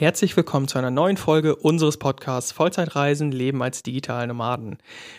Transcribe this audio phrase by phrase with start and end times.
[0.00, 4.78] Herzlich willkommen zu einer neuen Folge unseres Podcasts Vollzeitreisen Leben als digitale Nomaden.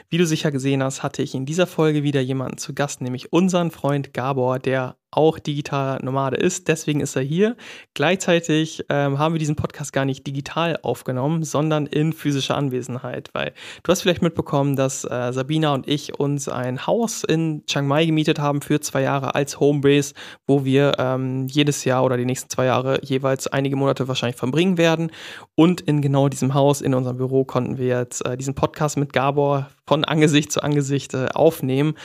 [0.09, 3.31] Wie du sicher gesehen hast, hatte ich in dieser Folge wieder jemanden zu Gast, nämlich
[3.31, 6.67] unseren Freund Gabor, der auch digitaler Nomade ist.
[6.67, 7.55] Deswegen ist er hier.
[7.93, 13.53] Gleichzeitig ähm, haben wir diesen Podcast gar nicht digital aufgenommen, sondern in physischer Anwesenheit, weil
[13.83, 18.05] du hast vielleicht mitbekommen, dass äh, Sabina und ich uns ein Haus in Chiang Mai
[18.05, 20.13] gemietet haben für zwei Jahre als Homebase,
[20.47, 24.77] wo wir ähm, jedes Jahr oder die nächsten zwei Jahre jeweils einige Monate wahrscheinlich verbringen
[24.77, 25.11] werden.
[25.55, 29.13] Und in genau diesem Haus, in unserem Büro, konnten wir jetzt äh, diesen Podcast mit
[29.13, 31.95] Gabor von Angesicht zu Angesicht äh, aufnehmen,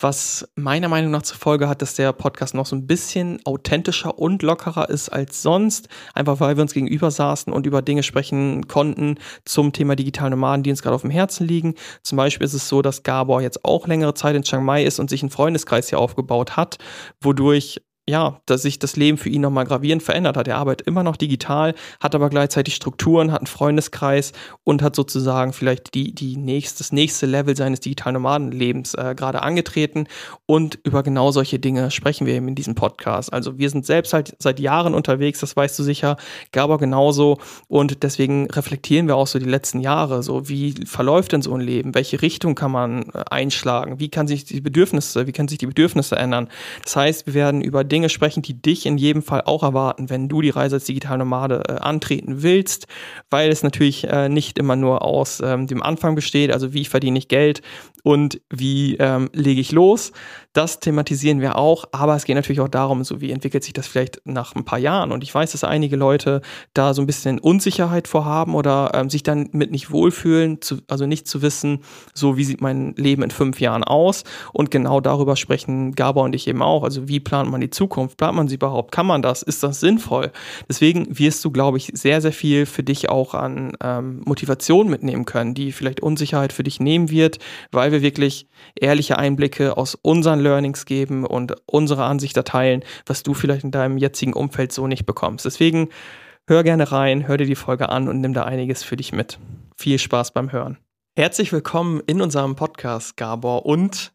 [0.00, 4.18] was meiner Meinung nach zur Folge hat, dass der Podcast noch so ein bisschen authentischer
[4.18, 8.66] und lockerer ist als sonst, einfach weil wir uns gegenüber saßen und über Dinge sprechen
[8.66, 11.76] konnten zum Thema digitale Nomaden, die uns gerade auf dem Herzen liegen.
[12.02, 14.98] Zum Beispiel ist es so, dass Gabor jetzt auch längere Zeit in Chiang Mai ist
[14.98, 16.78] und sich einen Freundeskreis hier aufgebaut hat,
[17.20, 20.46] wodurch ja, dass sich das Leben für ihn nochmal gravierend verändert hat.
[20.46, 25.52] Er arbeitet immer noch digital, hat aber gleichzeitig Strukturen, hat einen Freundeskreis und hat sozusagen
[25.52, 30.06] vielleicht die, die nächst, das nächste Level seines digitalen Nomadenlebens äh, gerade angetreten.
[30.46, 33.32] Und über genau solche Dinge sprechen wir eben in diesem Podcast.
[33.32, 36.16] Also wir sind selbst halt seit Jahren unterwegs, das weißt du sicher,
[36.52, 37.38] Gabor genauso.
[37.66, 40.22] Und deswegen reflektieren wir auch so die letzten Jahre.
[40.22, 41.96] So, wie verläuft denn so ein Leben?
[41.96, 43.98] Welche Richtung kann man äh, einschlagen?
[43.98, 46.48] Wie kann sich die Bedürfnisse, wie können sich die Bedürfnisse ändern?
[46.84, 50.10] Das heißt, wir werden über Dinge Dinge sprechen, die dich in jedem Fall auch erwarten,
[50.10, 52.88] wenn du die Reise als Digitalnomade äh, antreten willst,
[53.30, 57.18] weil es natürlich äh, nicht immer nur aus ähm, dem Anfang besteht, also wie verdiene
[57.18, 57.62] ich Geld
[58.06, 60.12] und wie ähm, lege ich los.
[60.52, 63.88] Das thematisieren wir auch, aber es geht natürlich auch darum, so wie entwickelt sich das
[63.88, 65.10] vielleicht nach ein paar Jahren.
[65.10, 66.40] Und ich weiß, dass einige Leute
[66.72, 71.04] da so ein bisschen Unsicherheit vorhaben oder ähm, sich dann mit nicht wohlfühlen, zu, also
[71.04, 71.80] nicht zu wissen,
[72.14, 74.22] so wie sieht mein Leben in fünf Jahren aus.
[74.52, 76.84] Und genau darüber sprechen Gabor und ich eben auch.
[76.84, 78.18] Also wie plant man die Zukunft?
[78.18, 78.92] Plant man sie überhaupt?
[78.92, 79.42] Kann man das?
[79.42, 80.30] Ist das sinnvoll?
[80.68, 85.24] Deswegen wirst du, glaube ich, sehr, sehr viel für dich auch an ähm, Motivation mitnehmen
[85.24, 87.40] können, die vielleicht Unsicherheit für dich nehmen wird,
[87.72, 93.34] weil wir wirklich ehrliche Einblicke aus unseren Learnings geben und unsere Ansicht erteilen, was du
[93.34, 95.44] vielleicht in deinem jetzigen Umfeld so nicht bekommst.
[95.44, 95.88] Deswegen
[96.46, 99.38] hör gerne rein, hör dir die Folge an und nimm da einiges für dich mit.
[99.76, 100.78] Viel Spaß beim Hören.
[101.16, 103.66] Herzlich willkommen in unserem Podcast, Gabor.
[103.66, 104.12] Und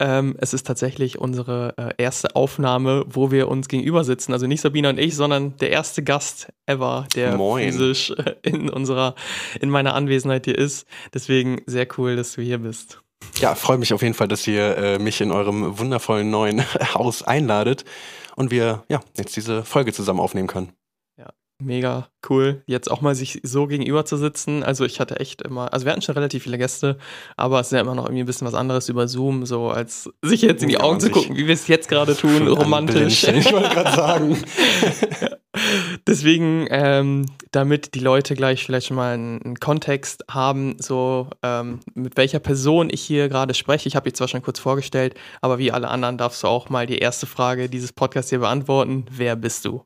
[0.00, 4.32] ähm, es ist tatsächlich unsere äh, erste Aufnahme, wo wir uns gegenüber sitzen.
[4.32, 7.72] Also nicht Sabina und ich, sondern der erste Gast ever, der Moin.
[7.72, 9.14] physisch äh, in unserer,
[9.60, 10.88] in meiner Anwesenheit hier ist.
[11.12, 13.03] Deswegen sehr cool, dass du hier bist.
[13.36, 16.62] Ja, freue mich auf jeden Fall, dass ihr äh, mich in eurem wundervollen neuen
[16.94, 17.84] Haus einladet
[18.36, 20.72] und wir ja jetzt diese Folge zusammen aufnehmen können.
[21.18, 21.30] Ja,
[21.60, 24.62] mega cool, jetzt auch mal sich so gegenüber zu sitzen.
[24.62, 26.98] Also ich hatte echt immer, also wir hatten schon relativ viele Gäste,
[27.36, 30.10] aber es ist ja immer noch irgendwie ein bisschen was anderes über Zoom, so als
[30.22, 33.24] sich jetzt in die ja, Augen zu gucken, wie wir es jetzt gerade tun, romantisch.
[33.24, 34.38] Ich wollte gerade sagen.
[36.06, 41.80] Deswegen, ähm, damit die Leute gleich vielleicht schon mal einen, einen Kontext haben, so ähm,
[41.94, 43.88] mit welcher Person ich hier gerade spreche.
[43.88, 46.86] Ich habe dich zwar schon kurz vorgestellt, aber wie alle anderen darfst du auch mal
[46.86, 49.06] die erste Frage dieses Podcasts hier beantworten.
[49.10, 49.82] Wer bist du?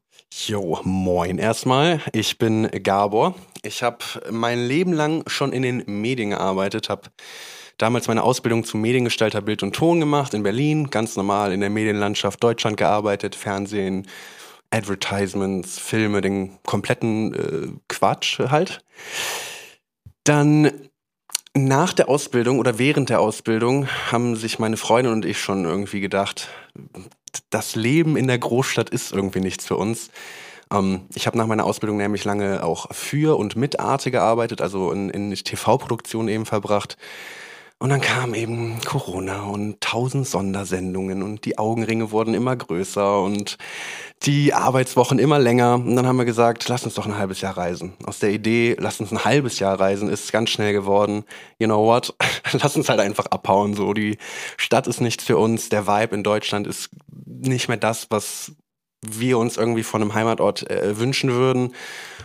[0.46, 2.00] Jo, moin erstmal.
[2.12, 3.34] Ich bin Gabor.
[3.62, 3.98] Ich habe
[4.30, 7.10] mein Leben lang schon in den Medien gearbeitet, habe
[7.78, 11.70] damals meine Ausbildung zum Mediengestalter Bild und Ton gemacht in Berlin, ganz normal in der
[11.70, 14.06] Medienlandschaft Deutschland gearbeitet, Fernsehen,
[14.70, 18.84] Advertisements, Filme, den kompletten äh, Quatsch halt.
[20.24, 20.70] Dann
[21.54, 26.00] nach der Ausbildung oder während der Ausbildung haben sich meine Freundin und ich schon irgendwie
[26.00, 26.48] gedacht,
[27.50, 30.10] das Leben in der Großstadt ist irgendwie nichts für uns.
[30.72, 34.92] Ähm, ich habe nach meiner Ausbildung nämlich lange auch für und mit Arte gearbeitet, also
[34.92, 36.96] in, in TV-Produktion eben verbracht.
[37.80, 43.56] Und dann kam eben Corona und tausend Sondersendungen und die Augenringe wurden immer größer und
[44.24, 45.74] die Arbeitswochen immer länger.
[45.74, 47.92] Und dann haben wir gesagt, lass uns doch ein halbes Jahr reisen.
[48.04, 51.22] Aus der Idee, lass uns ein halbes Jahr reisen, ist ganz schnell geworden.
[51.60, 52.16] You know what?
[52.52, 53.74] lass uns halt einfach abhauen.
[53.74, 54.18] So, die
[54.56, 55.68] Stadt ist nichts für uns.
[55.68, 56.90] Der Vibe in Deutschland ist
[57.24, 58.56] nicht mehr das, was
[59.06, 61.74] wir uns irgendwie von einem Heimatort äh, wünschen würden.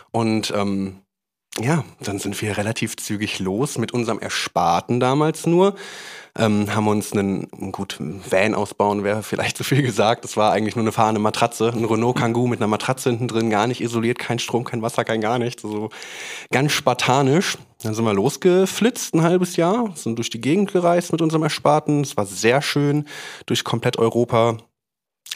[0.10, 1.03] Und ähm,
[1.60, 5.76] ja, dann sind wir relativ zügig los mit unserem Ersparten damals nur.
[6.36, 10.24] Ähm, haben uns einen, gut, Van ausbauen wäre vielleicht zu viel gesagt.
[10.24, 13.52] Das war eigentlich nur eine fahrende Matratze, ein Renault Kangoo mit einer Matratze hinten drin,
[13.52, 15.64] gar nicht isoliert, kein Strom, kein Wasser, kein gar nichts.
[15.64, 15.90] Also
[16.52, 17.58] ganz spartanisch.
[17.84, 22.02] Dann sind wir losgeflitzt ein halbes Jahr, sind durch die Gegend gereist mit unserem Ersparten.
[22.02, 23.06] Es war sehr schön,
[23.46, 24.58] durch komplett Europa,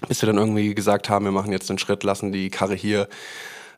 [0.08, 3.08] bis wir dann irgendwie gesagt haben, wir machen jetzt den Schritt, lassen die Karre hier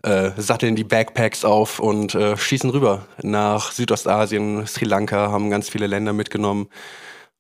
[0.04, 5.70] äh, satteln die Backpacks auf und äh, schießen rüber nach Südostasien, Sri Lanka, haben ganz
[5.70, 6.70] viele Länder mitgenommen.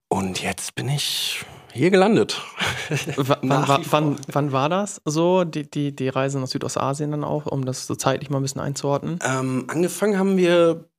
[0.10, 2.42] Und jetzt bin ich hier gelandet.
[3.16, 7.66] wann, wann, wann, war das so, die, die, die Reise nach Südostasien dann auch, um
[7.66, 9.20] das so zeitlich mal ein bisschen einzuordnen?
[9.24, 10.90] Ähm, angefangen haben wir,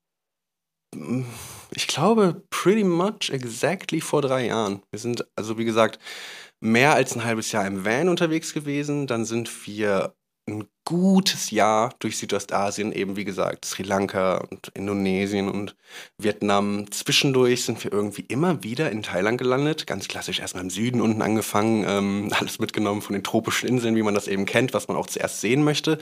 [1.75, 4.83] ich glaube, pretty much exactly vor drei Jahren.
[4.91, 5.99] Wir sind, also wie gesagt,
[6.61, 9.07] mehr als ein halbes Jahr im Van unterwegs gewesen.
[9.07, 10.15] Dann sind wir
[10.51, 15.77] ein gutes Jahr durch Südostasien, eben wie gesagt, Sri Lanka und Indonesien und
[16.19, 16.91] Vietnam.
[16.91, 19.87] Zwischendurch sind wir irgendwie immer wieder in Thailand gelandet.
[19.87, 24.03] Ganz klassisch erstmal im Süden unten angefangen, ähm, alles mitgenommen von den tropischen Inseln, wie
[24.03, 25.99] man das eben kennt, was man auch zuerst sehen möchte.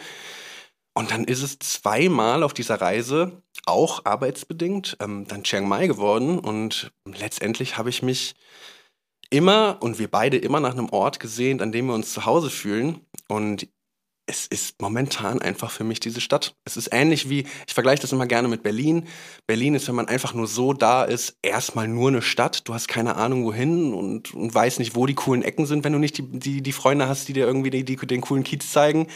[0.94, 6.38] Und dann ist es zweimal auf dieser Reise, auch arbeitsbedingt, ähm, dann Chiang Mai geworden.
[6.38, 8.34] Und letztendlich habe ich mich
[9.30, 12.50] immer und wir beide immer nach einem Ort gesehen, an dem wir uns zu Hause
[12.50, 13.06] fühlen.
[13.28, 13.68] Und
[14.28, 16.54] es ist momentan einfach für mich diese Stadt.
[16.66, 19.08] Es ist ähnlich wie, ich vergleiche das immer gerne mit Berlin.
[19.46, 22.68] Berlin ist, wenn man einfach nur so da ist, erstmal nur eine Stadt.
[22.68, 25.94] Du hast keine Ahnung wohin und, und weißt nicht, wo die coolen Ecken sind, wenn
[25.94, 28.70] du nicht die, die, die Freunde hast, die dir irgendwie die, die, den coolen Kiez
[28.70, 29.08] zeigen.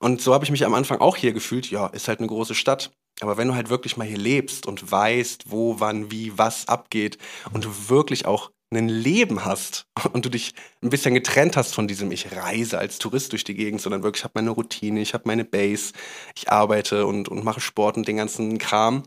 [0.00, 1.70] Und so habe ich mich am Anfang auch hier gefühlt.
[1.70, 2.90] Ja, ist halt eine große Stadt.
[3.20, 7.18] Aber wenn du halt wirklich mal hier lebst und weißt, wo, wann, wie, was abgeht
[7.52, 11.86] und du wirklich auch ein Leben hast und du dich ein bisschen getrennt hast von
[11.88, 15.14] diesem ich reise als Tourist durch die Gegend, sondern wirklich ich habe meine Routine, ich
[15.14, 15.92] habe meine Base,
[16.36, 19.04] ich arbeite und, und mache Sport und den ganzen Kram.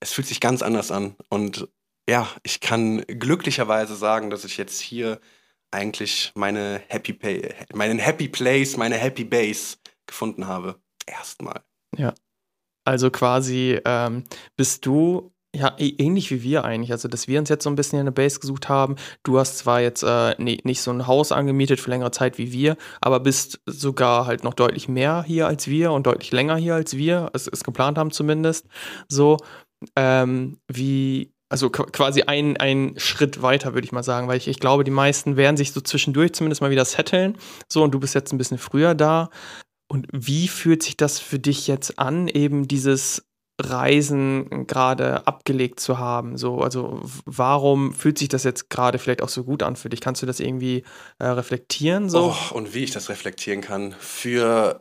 [0.00, 1.68] Es fühlt sich ganz anders an und
[2.08, 5.20] ja, ich kann glücklicherweise sagen, dass ich jetzt hier
[5.70, 9.76] eigentlich meine Happy Pay, meinen Happy Place, meine Happy Base
[10.06, 10.80] gefunden habe.
[11.06, 11.62] Erstmal.
[11.96, 12.14] Ja.
[12.84, 14.24] Also quasi ähm,
[14.56, 16.92] bist du ja, ähnlich wie wir eigentlich.
[16.92, 18.96] Also, dass wir uns jetzt so ein bisschen eine Base gesucht haben.
[19.24, 22.52] Du hast zwar jetzt äh, nee, nicht so ein Haus angemietet für längere Zeit wie
[22.52, 26.76] wir, aber bist sogar halt noch deutlich mehr hier als wir und deutlich länger hier
[26.76, 28.66] als wir, es, es geplant haben zumindest.
[29.08, 29.38] So,
[29.96, 34.60] ähm, wie, also quasi ein, ein Schritt weiter, würde ich mal sagen, weil ich, ich
[34.60, 37.36] glaube, die meisten werden sich so zwischendurch zumindest mal wieder setteln.
[37.68, 39.30] So, und du bist jetzt ein bisschen früher da.
[39.88, 43.26] Und wie fühlt sich das für dich jetzt an, eben dieses
[43.60, 46.36] Reisen gerade abgelegt zu haben?
[46.36, 50.00] So, also warum fühlt sich das jetzt gerade vielleicht auch so gut an für dich?
[50.00, 50.84] Kannst du das irgendwie
[51.18, 52.08] äh, reflektieren?
[52.08, 52.34] So?
[52.34, 53.94] Oh, und wie ich das reflektieren kann.
[53.98, 54.78] Für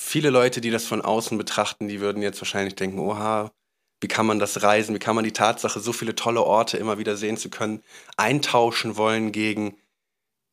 [0.00, 3.52] viele Leute, die das von außen betrachten, die würden jetzt wahrscheinlich denken, oha,
[4.00, 6.98] wie kann man das Reisen, wie kann man die Tatsache, so viele tolle Orte immer
[6.98, 7.82] wieder sehen zu können,
[8.16, 9.76] eintauschen wollen gegen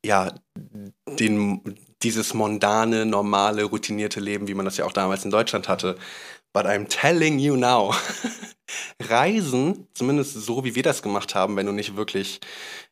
[0.05, 0.33] ja,
[1.19, 1.61] den,
[2.01, 5.97] dieses mondane, normale, routinierte Leben, wie man das ja auch damals in Deutschland hatte.
[6.53, 7.93] But I'm telling you now.
[8.99, 12.39] Reisen, zumindest so wie wir das gemacht haben, wenn du nicht wirklich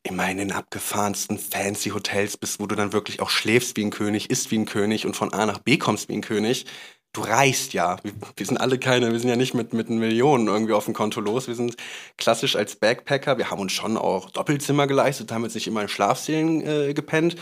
[0.04, 3.92] immer in den abgefahrensten fancy Hotels bist, wo du dann wirklich auch schläfst wie ein
[3.92, 6.66] König, isst wie ein König und von A nach B kommst wie ein König.
[7.13, 7.98] Du reist ja.
[8.04, 10.94] Wir, wir sind alle keine, wir sind ja nicht mit, mit Millionen irgendwie auf dem
[10.94, 11.48] Konto los.
[11.48, 11.75] Wir sind
[12.18, 13.38] klassisch als Backpacker.
[13.38, 17.36] Wir haben uns schon auch Doppelzimmer geleistet, haben jetzt nicht immer in Schlafsälen äh, gepennt.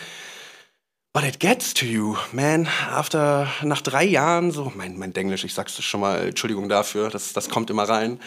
[1.12, 2.68] But it gets to you, man.
[2.88, 7.34] After, nach drei Jahren, so, mein, mein Denglisch, ich sag's schon mal, Entschuldigung dafür, das,
[7.34, 8.20] das kommt immer rein.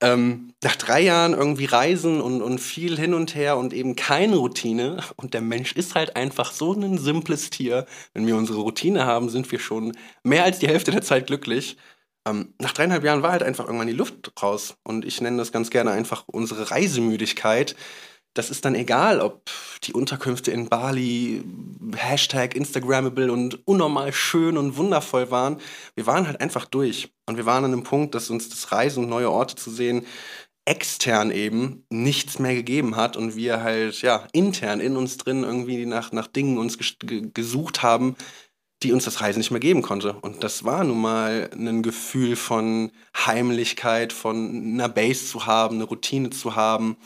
[0.00, 4.36] Ähm, nach drei Jahren irgendwie Reisen und, und viel hin und her und eben keine
[4.36, 5.02] Routine.
[5.16, 7.86] Und der Mensch ist halt einfach so ein simples Tier.
[8.14, 11.76] Wenn wir unsere Routine haben, sind wir schon mehr als die Hälfte der Zeit glücklich.
[12.24, 14.76] Ähm, nach dreieinhalb Jahren war halt einfach irgendwann die Luft raus.
[14.84, 17.74] Und ich nenne das ganz gerne einfach unsere Reisemüdigkeit
[18.38, 19.50] das ist dann egal, ob
[19.82, 21.42] die Unterkünfte in Bali
[21.96, 25.58] Hashtag Instagrammable und unnormal schön und wundervoll waren.
[25.96, 27.12] Wir waren halt einfach durch.
[27.26, 30.06] Und wir waren an einem Punkt, dass uns das Reisen und neue Orte zu sehen
[30.64, 35.86] extern eben nichts mehr gegeben hat und wir halt ja intern in uns drin irgendwie
[35.86, 36.78] nach, nach Dingen uns
[37.34, 38.16] gesucht haben,
[38.82, 40.12] die uns das Reisen nicht mehr geben konnte.
[40.12, 45.84] Und das war nun mal ein Gefühl von Heimlichkeit, von einer Base zu haben, eine
[45.84, 46.98] Routine zu haben,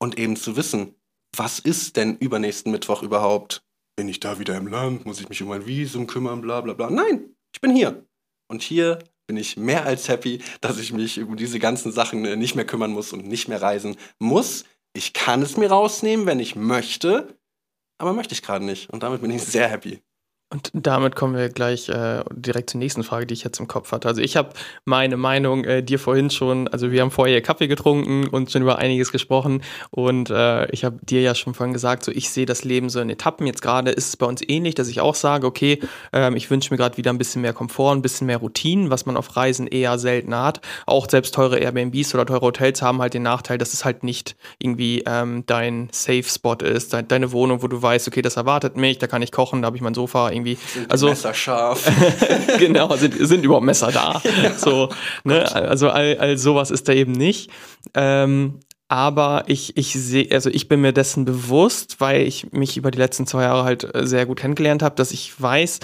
[0.00, 0.94] und eben zu wissen,
[1.36, 3.62] was ist denn übernächsten Mittwoch überhaupt?
[3.96, 5.06] Bin ich da wieder im Land?
[5.06, 6.40] Muss ich mich um mein Visum kümmern?
[6.40, 6.90] Bla bla bla.
[6.90, 8.06] Nein, ich bin hier.
[8.48, 12.34] Und hier bin ich mehr als happy, dass ich mich um diese ganzen Sachen äh,
[12.34, 14.64] nicht mehr kümmern muss und nicht mehr reisen muss.
[14.92, 17.38] Ich kann es mir rausnehmen, wenn ich möchte,
[17.98, 18.90] aber möchte ich gerade nicht.
[18.90, 20.02] Und damit bin ich sehr happy.
[20.52, 23.92] Und damit kommen wir gleich äh, direkt zur nächsten Frage, die ich jetzt im Kopf
[23.92, 24.08] hatte.
[24.08, 24.50] Also ich habe
[24.84, 28.78] meine Meinung äh, dir vorhin schon, also wir haben vorher Kaffee getrunken und schon über
[28.78, 32.64] einiges gesprochen und äh, ich habe dir ja schon vorhin gesagt, so ich sehe das
[32.64, 33.46] Leben so in Etappen.
[33.46, 35.78] Jetzt gerade ist es bei uns ähnlich, dass ich auch sage, okay,
[36.12, 39.06] ähm, ich wünsche mir gerade wieder ein bisschen mehr Komfort, ein bisschen mehr Routinen, was
[39.06, 40.60] man auf Reisen eher selten hat.
[40.84, 44.34] Auch selbst teure Airbnbs oder teure Hotels haben halt den Nachteil, dass es halt nicht
[44.58, 48.76] irgendwie ähm, dein Safe Spot ist, de deine Wohnung, wo du weißt, okay, das erwartet
[48.76, 50.58] mich, da kann ich kochen, da habe ich mein Sofa irgendwie.
[50.72, 51.90] Sind also Messer scharf.
[52.58, 54.20] genau, sind, sind überhaupt Messer da.
[54.42, 54.56] Ja.
[54.56, 54.88] So,
[55.24, 55.50] ne?
[55.52, 57.50] Also all, all sowas ist da eben nicht.
[57.94, 62.90] Ähm, aber ich, ich sehe, also ich bin mir dessen bewusst, weil ich mich über
[62.90, 65.80] die letzten zwei Jahre halt sehr gut kennengelernt habe, dass ich weiß,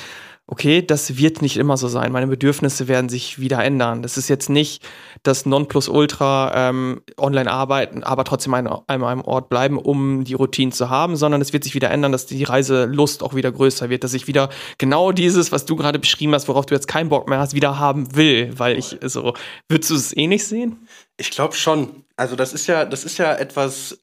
[0.49, 2.13] okay, das wird nicht immer so sein.
[2.13, 4.03] Meine Bedürfnisse werden sich wieder ändern.
[4.03, 4.87] Das ist jetzt nicht
[5.25, 10.89] das Nonplusultra ähm, online arbeiten, aber trotzdem an einem Ort bleiben, um die Routinen zu
[10.89, 14.15] haben, sondern es wird sich wieder ändern, dass die Reiselust auch wieder größer wird, dass
[14.15, 14.49] ich wieder
[14.79, 17.81] genau dieses, was du gerade beschrieben hast, worauf du jetzt keinen Bock mehr hast, wieder
[17.81, 19.35] haben will, weil ich so,
[19.69, 20.87] würdest du es eh nicht sehen?
[21.17, 22.05] Ich glaube schon.
[22.17, 23.99] Also das ist ja, das ist ja etwas,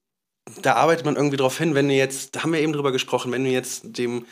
[0.61, 3.31] da arbeitet man irgendwie drauf hin, wenn du jetzt, da haben wir eben drüber gesprochen,
[3.31, 4.25] wenn du jetzt dem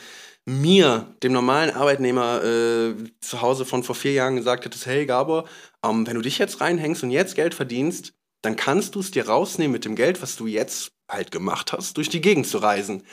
[0.44, 5.48] mir, dem normalen Arbeitnehmer äh, zu Hause von vor vier Jahren gesagt hättest, hey Gabor,
[5.84, 9.28] ähm, wenn du dich jetzt reinhängst und jetzt Geld verdienst, dann kannst du es dir
[9.28, 13.04] rausnehmen mit dem Geld, was du jetzt halt gemacht hast, durch die Gegend zu reisen.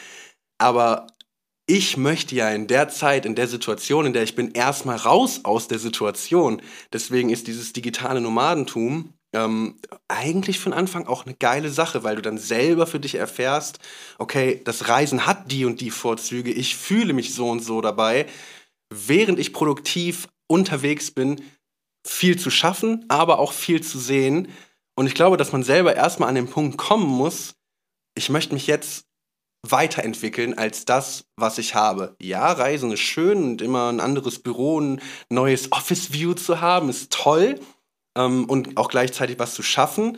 [0.58, 1.08] Aber
[1.68, 5.42] ich möchte ja in der Zeit, in der Situation, in der ich bin, erstmal raus
[5.44, 6.64] aus der Situation.
[6.92, 9.76] Deswegen ist dieses digitale Nomadentum ähm,
[10.08, 13.80] eigentlich von Anfang auch eine geile Sache, weil du dann selber für dich erfährst,
[14.18, 18.26] okay, das Reisen hat die und die Vorzüge, ich fühle mich so und so dabei,
[18.92, 21.42] während ich produktiv unterwegs bin,
[22.06, 24.48] viel zu schaffen, aber auch viel zu sehen.
[24.96, 27.54] Und ich glaube, dass man selber erstmal an den Punkt kommen muss,
[28.16, 29.06] ich möchte mich jetzt
[29.62, 32.16] weiterentwickeln als das, was ich habe.
[32.22, 37.12] Ja, Reisen ist schön und immer ein anderes Büro, ein neues Office-View zu haben, ist
[37.12, 37.60] toll
[38.18, 40.18] ähm, und auch gleichzeitig was zu schaffen.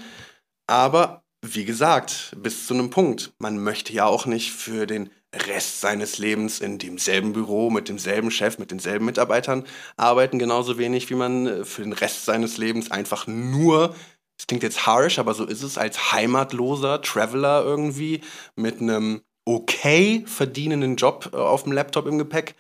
[0.67, 3.33] Aber wie gesagt, bis zu einem Punkt.
[3.39, 8.31] Man möchte ja auch nicht für den Rest seines Lebens in demselben Büro, mit demselben
[8.31, 9.65] Chef, mit denselben Mitarbeitern
[9.98, 13.95] arbeiten, genauso wenig wie man äh, für den Rest seines Lebens einfach nur,
[14.38, 18.21] das klingt jetzt harsh, aber so ist es, als heimatloser Traveler irgendwie
[18.55, 22.55] mit einem okay verdienenden Job äh, auf dem Laptop im Gepäck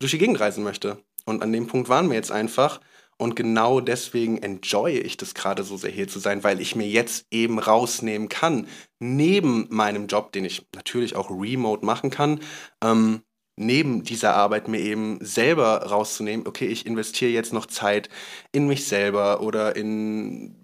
[0.00, 0.98] durch die Gegend reisen möchte.
[1.26, 2.80] Und an dem Punkt waren wir jetzt einfach.
[3.16, 6.86] Und genau deswegen enjoye ich das gerade so sehr hier zu sein, weil ich mir
[6.86, 8.66] jetzt eben rausnehmen kann,
[8.98, 12.40] neben meinem Job, den ich natürlich auch remote machen kann,
[12.82, 13.22] ähm,
[13.56, 18.08] neben dieser Arbeit mir eben selber rauszunehmen, okay, ich investiere jetzt noch Zeit
[18.52, 20.56] in mich selber oder in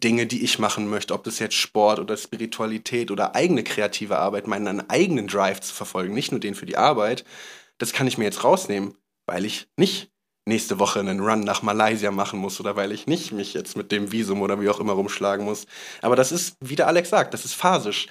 [0.00, 4.46] Dinge, die ich machen möchte, ob das jetzt Sport oder Spiritualität oder eigene kreative Arbeit,
[4.46, 7.24] meinen eigenen Drive zu verfolgen, nicht nur den für die Arbeit,
[7.78, 8.94] das kann ich mir jetzt rausnehmen,
[9.26, 10.10] weil ich nicht
[10.48, 13.92] nächste Woche einen Run nach Malaysia machen muss oder weil ich nicht mich jetzt mit
[13.92, 15.66] dem Visum oder wie auch immer rumschlagen muss.
[16.02, 18.08] Aber das ist, wie der Alex sagt, das ist phasisch.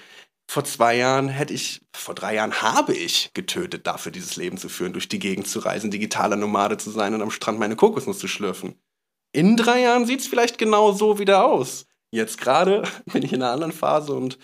[0.50, 4.70] Vor zwei Jahren hätte ich, vor drei Jahren habe ich getötet, dafür dieses Leben zu
[4.70, 8.18] führen, durch die Gegend zu reisen, digitaler Nomade zu sein und am Strand meine Kokosnuss
[8.18, 8.80] zu schlürfen.
[9.32, 11.84] In drei Jahren sieht es vielleicht genau so wieder aus.
[12.10, 14.38] Jetzt gerade bin ich in einer anderen Phase und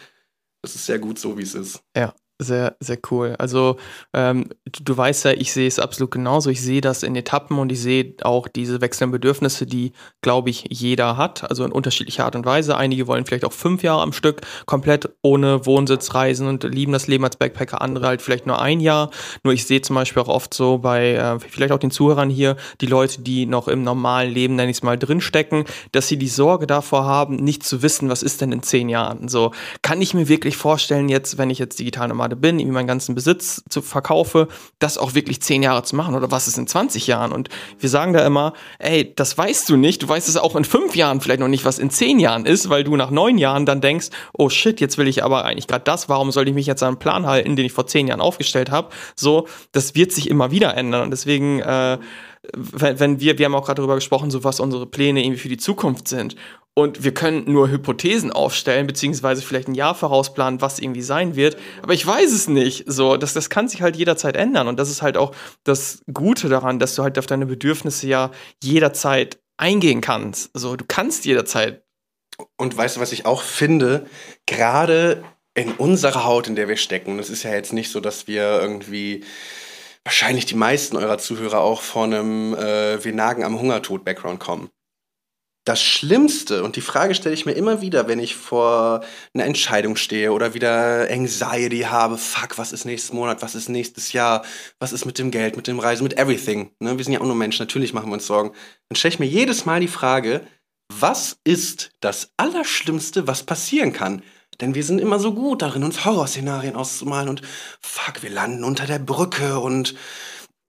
[0.62, 1.82] es ist sehr gut so, wie es ist.
[1.96, 3.36] Ja, sehr, sehr cool.
[3.38, 3.76] Also
[4.12, 6.50] ähm, du, du, weißt ja, ich sehe es absolut genauso.
[6.50, 10.64] Ich sehe das in Etappen und ich sehe auch diese wechselnden Bedürfnisse, die, glaube ich,
[10.68, 11.48] jeder hat.
[11.48, 12.76] Also in unterschiedlicher Art und Weise.
[12.76, 17.06] Einige wollen vielleicht auch fünf Jahre am Stück komplett ohne Wohnsitz reisen und lieben das
[17.06, 17.80] Leben als Backpacker.
[17.80, 19.10] Andere halt vielleicht nur ein Jahr.
[19.44, 22.56] Nur ich sehe zum Beispiel auch oft so bei äh, vielleicht auch den Zuhörern hier,
[22.80, 26.28] die Leute, die noch im normalen Leben, nenne ich es mal, drinstecken, dass sie die
[26.28, 29.28] Sorge davor haben, nicht zu wissen, was ist denn in zehn Jahren.
[29.28, 32.74] So kann ich mir wirklich vorstellen, jetzt, wenn ich jetzt digital normal Nomade bin, irgendwie
[32.74, 36.58] meinen ganzen Besitz zu verkaufe, das auch wirklich zehn Jahre zu machen oder was ist
[36.58, 37.32] in 20 Jahren?
[37.32, 40.02] Und wir sagen da immer, ey, das weißt du nicht.
[40.02, 42.70] Du weißt es auch in fünf Jahren vielleicht noch nicht, was in zehn Jahren ist,
[42.70, 45.84] weil du nach neun Jahren dann denkst, oh shit, jetzt will ich aber eigentlich gerade
[45.84, 46.08] das.
[46.08, 48.70] Warum soll ich mich jetzt an einen Plan halten, den ich vor zehn Jahren aufgestellt
[48.70, 48.88] habe?
[49.14, 51.02] So, das wird sich immer wieder ändern.
[51.02, 51.98] Und deswegen, äh,
[52.52, 55.48] wenn, wenn wir, wir haben auch gerade darüber gesprochen, so was unsere Pläne irgendwie für
[55.48, 56.36] die Zukunft sind.
[56.76, 61.56] Und wir können nur Hypothesen aufstellen, beziehungsweise vielleicht ein Jahr vorausplanen, was irgendwie sein wird.
[61.82, 62.84] Aber ich weiß es nicht.
[62.86, 64.66] So, das, das kann sich halt jederzeit ändern.
[64.66, 68.32] Und das ist halt auch das Gute daran, dass du halt auf deine Bedürfnisse ja
[68.60, 70.50] jederzeit eingehen kannst.
[70.52, 71.84] So, du kannst jederzeit.
[72.56, 74.06] Und weißt du, was ich auch finde?
[74.46, 75.22] Gerade
[75.54, 78.60] in unserer Haut, in der wir stecken, es ist ja jetzt nicht so, dass wir
[78.60, 79.22] irgendwie
[80.02, 84.70] wahrscheinlich die meisten eurer Zuhörer auch von einem äh, Wir nagen am Hungertod-Background kommen
[85.64, 89.02] das Schlimmste, und die Frage stelle ich mir immer wieder, wenn ich vor
[89.32, 94.12] einer Entscheidung stehe oder wieder Anxiety habe, fuck, was ist nächstes Monat, was ist nächstes
[94.12, 94.44] Jahr,
[94.78, 96.70] was ist mit dem Geld, mit dem Reisen, mit everything.
[96.80, 96.98] Ne?
[96.98, 98.50] Wir sind ja auch nur Menschen, natürlich machen wir uns Sorgen.
[98.88, 100.42] Dann stelle ich mir jedes Mal die Frage,
[100.92, 104.22] was ist das Allerschlimmste, was passieren kann?
[104.60, 107.42] Denn wir sind immer so gut darin, uns Horrorszenarien auszumalen und
[107.80, 109.94] fuck, wir landen unter der Brücke und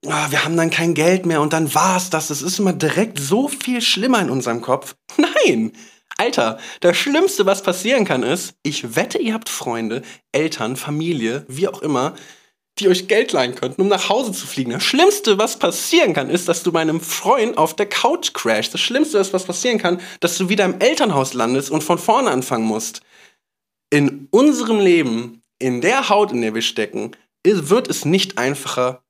[0.06, 2.28] oh, wir haben dann kein Geld mehr und dann war's das.
[2.28, 4.96] Das ist immer direkt so viel schlimmer in unserem Kopf.
[5.18, 5.72] Nein!
[6.18, 11.68] Alter, das Schlimmste, was passieren kann, ist, ich wette, ihr habt Freunde, Eltern, Familie, wie
[11.68, 12.16] auch immer,
[12.80, 14.72] die euch Geld leihen könnten, um nach Hause zu fliegen.
[14.72, 18.74] Das Schlimmste, was passieren kann, ist, dass du bei einem Freund auf der Couch crashst.
[18.74, 22.66] Das Schlimmste, was passieren kann, dass du wieder im Elternhaus landest und von vorne anfangen
[22.66, 23.02] musst.
[23.90, 27.12] In unserem Leben, in der Haut, in der wir stecken,
[27.44, 29.05] wird es nicht einfacher,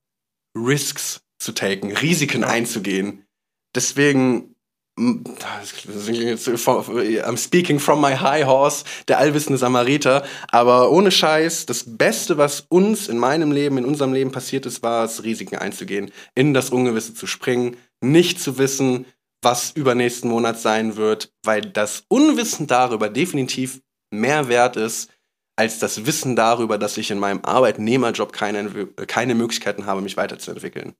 [0.56, 3.26] Risks zu taken, Risiken einzugehen.
[3.74, 4.54] Deswegen,
[4.98, 10.24] I'm speaking from my high horse, der allwissende Samariter.
[10.48, 14.82] Aber ohne Scheiß, das Beste, was uns in meinem Leben, in unserem Leben passiert ist,
[14.82, 19.04] war es, Risiken einzugehen, in das Ungewisse zu springen, nicht zu wissen,
[19.42, 25.10] was übernächsten Monat sein wird, weil das Unwissen darüber definitiv mehr wert ist,
[25.56, 30.94] als das Wissen darüber, dass ich in meinem Arbeitnehmerjob keine, keine Möglichkeiten habe, mich weiterzuentwickeln.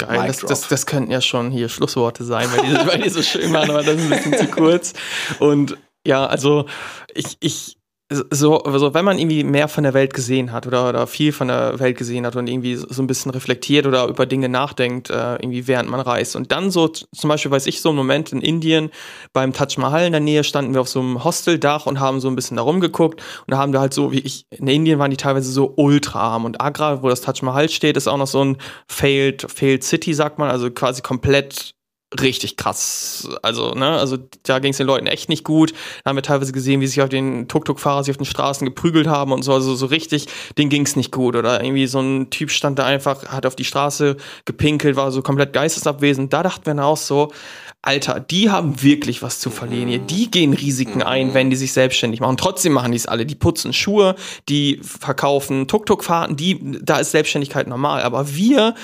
[0.00, 3.22] Geil, das, das, das, könnten ja schon hier Schlussworte sein, weil die, weil die so
[3.22, 4.92] schön waren, aber das ist ein bisschen zu kurz.
[5.40, 6.66] Und ja, also
[7.14, 7.77] ich, ich
[8.10, 11.48] so, also wenn man irgendwie mehr von der Welt gesehen hat oder, oder viel von
[11.48, 15.34] der Welt gesehen hat und irgendwie so ein bisschen reflektiert oder über Dinge nachdenkt, äh,
[15.34, 16.34] irgendwie während man reist.
[16.34, 18.90] Und dann so, zum Beispiel weiß ich so einen Moment in Indien
[19.34, 22.28] beim Taj Mahal in der Nähe standen wir auf so einem Hosteldach und haben so
[22.28, 25.10] ein bisschen da rumgeguckt und da haben wir halt so, wie ich, in Indien waren
[25.10, 28.26] die teilweise so ultra arm und Agra, wo das Taj Mahal steht, ist auch noch
[28.26, 28.56] so ein
[28.88, 31.74] failed, failed City, sagt man, also quasi komplett
[32.20, 33.28] richtig krass.
[33.42, 35.72] Also, ne, also da ging es den Leuten echt nicht gut.
[36.02, 39.06] Da haben wir teilweise gesehen, wie sich auf den Tuk-Tuk-Fahrer sich auf den Straßen geprügelt
[39.06, 39.52] haben und so.
[39.52, 41.36] Also so richtig, denen ging es nicht gut.
[41.36, 45.20] Oder irgendwie so ein Typ stand da einfach, hat auf die Straße gepinkelt, war so
[45.20, 46.32] komplett geistesabwesend.
[46.32, 47.30] Da dachten wir dann auch so,
[47.82, 49.98] Alter, die haben wirklich was zu verlieren hier.
[49.98, 52.38] Die gehen Risiken ein, wenn die sich selbstständig machen.
[52.38, 53.26] Trotzdem machen die es alle.
[53.26, 54.16] Die putzen Schuhe,
[54.48, 58.02] die verkaufen Tuk-Tuk-Fahrten, die, da ist Selbstständigkeit normal.
[58.02, 58.74] Aber wir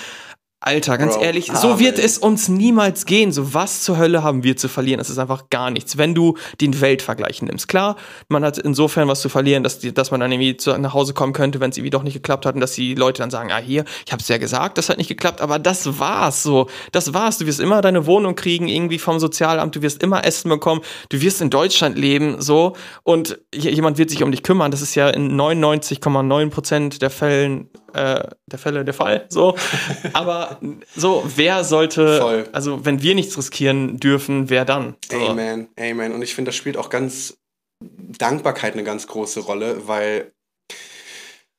[0.66, 3.33] Alter, ganz Bro, ehrlich, so wird es uns niemals gehen.
[3.33, 4.98] So, was zur Hölle haben wir zu verlieren?
[4.98, 5.98] Es ist einfach gar nichts.
[5.98, 7.68] Wenn du den Weltvergleich nimmst.
[7.68, 7.96] Klar,
[8.29, 11.12] man hat insofern was zu verlieren, dass, die, dass man dann irgendwie zu, nach Hause
[11.12, 13.53] kommen könnte, wenn es irgendwie doch nicht geklappt hat und dass die Leute dann sagen,
[13.53, 16.70] ah, hier, ich hab's ja gesagt, das hat nicht geklappt, aber das war's so.
[16.92, 17.37] Das war's.
[17.37, 21.20] Du wirst immer deine Wohnung kriegen, irgendwie vom Sozialamt, du wirst immer Essen bekommen, du
[21.20, 22.72] wirst in Deutschland leben, so,
[23.03, 24.70] und jemand wird sich um dich kümmern.
[24.70, 29.26] Das ist ja in 99,9 Prozent der Fällen äh, der Fälle der Fall.
[29.28, 29.57] So.
[30.12, 30.59] Aber
[30.94, 32.48] so, wer sollte, Voll.
[32.52, 34.96] also wenn wir nichts riskieren dürfen, wer dann?
[35.11, 35.18] So.
[35.28, 36.12] Amen, Amen.
[36.12, 37.38] Und ich finde, das spielt auch ganz
[37.80, 40.33] Dankbarkeit eine ganz große Rolle, weil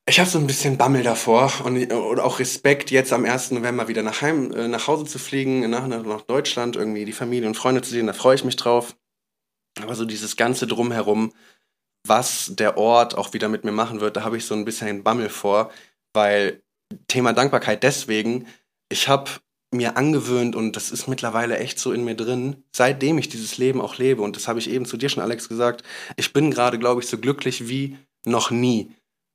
[0.08, 3.52] ich habe so ein bisschen Bammel davor und, und, auch Respekt, jetzt am 1.
[3.52, 7.48] November wieder nach, Heim, äh, nach Hause zu fliegen, nach, nach Deutschland, irgendwie die Familie
[7.48, 8.95] und Freunde zu sehen, da freue ich mich drauf.
[9.82, 11.34] Aber so dieses ganze Drumherum,
[12.08, 15.04] was der Ort auch wieder mit mir machen wird, da habe ich so ein bisschen
[15.04, 15.71] Bammel vor,
[16.15, 16.63] weil
[17.08, 18.47] Thema Dankbarkeit deswegen,
[18.89, 19.30] ich habe
[19.71, 23.82] mir angewöhnt und das ist mittlerweile echt so in mir drin, seitdem ich dieses Leben
[23.82, 25.84] auch lebe und das habe ich eben zu dir schon, Alex, gesagt,
[26.15, 28.91] ich bin gerade, glaube ich, so glücklich wie noch nie.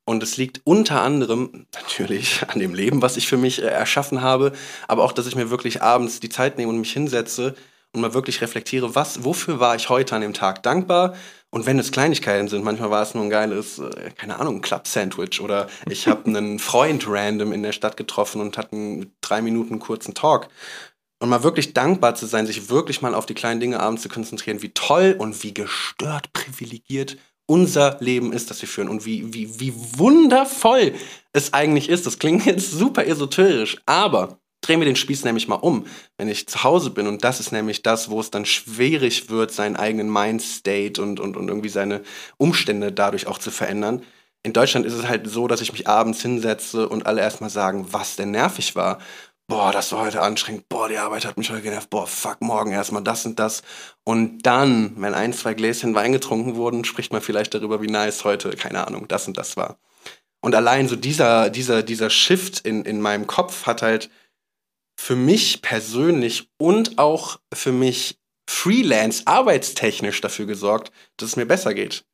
[0.06, 4.22] Und es liegt unter anderem natürlich an dem Leben, was ich für mich äh, erschaffen
[4.22, 4.52] habe,
[4.88, 7.54] aber auch, dass ich mir wirklich abends die Zeit nehme und mich hinsetze
[7.92, 11.14] und mal wirklich reflektiere, was, wofür war ich heute an dem Tag dankbar?
[11.50, 14.60] Und wenn es Kleinigkeiten sind, manchmal war es nur ein geiles, äh, keine Ahnung, ein
[14.62, 19.80] Club-Sandwich oder ich habe einen Freund random in der Stadt getroffen und hatten drei Minuten
[19.80, 20.48] kurzen Talk.
[21.22, 24.08] Und mal wirklich dankbar zu sein, sich wirklich mal auf die kleinen Dinge abends zu
[24.08, 27.18] konzentrieren, wie toll und wie gestört privilegiert
[27.50, 30.94] unser Leben ist, das wir führen und wie, wie, wie wundervoll
[31.32, 32.06] es eigentlich ist.
[32.06, 35.86] Das klingt jetzt super esoterisch, aber drehen wir den Spieß nämlich mal um,
[36.18, 37.06] wenn ich zu Hause bin.
[37.06, 41.36] Und das ist nämlich das, wo es dann schwierig wird, seinen eigenen Mindstate und, und,
[41.36, 42.02] und irgendwie seine
[42.36, 44.02] Umstände dadurch auch zu verändern.
[44.42, 47.86] In Deutschland ist es halt so, dass ich mich abends hinsetze und alle erstmal sagen,
[47.90, 48.98] was denn nervig war.
[49.48, 50.68] Boah, das war heute anstrengend.
[50.68, 51.90] Boah, die Arbeit hat mich heute genervt.
[51.90, 53.62] Boah, fuck, morgen erstmal das und das.
[54.04, 58.24] Und dann, wenn ein, zwei Gläschen Wein getrunken wurden, spricht man vielleicht darüber, wie nice
[58.24, 59.78] heute, keine Ahnung, das und das war.
[60.40, 64.08] Und allein so dieser, dieser, dieser Shift in, in meinem Kopf hat halt
[65.00, 71.72] für mich persönlich und auch für mich freelance, arbeitstechnisch dafür gesorgt, dass es mir besser
[71.72, 72.04] geht.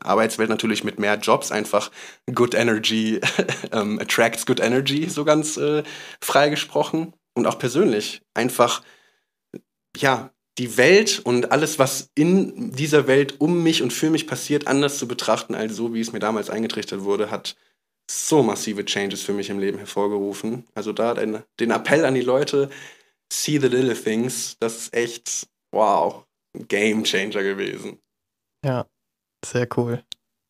[0.00, 1.90] Arbeitswelt natürlich mit mehr Jobs einfach
[2.32, 3.20] Good Energy
[3.72, 5.82] ähm, attracts Good Energy, so ganz äh,
[6.20, 7.14] frei gesprochen.
[7.34, 8.82] Und auch persönlich einfach,
[9.96, 14.68] ja, die Welt und alles, was in dieser Welt um mich und für mich passiert,
[14.68, 17.56] anders zu betrachten, als so, wie es mir damals eingetrichtert wurde, hat
[18.10, 20.66] so massive Changes für mich im Leben hervorgerufen.
[20.74, 22.70] Also da den, den Appell an die Leute,
[23.32, 27.98] see the little things, das ist echt, wow, ein Game Changer gewesen.
[28.64, 28.86] Ja,
[29.44, 30.02] sehr cool.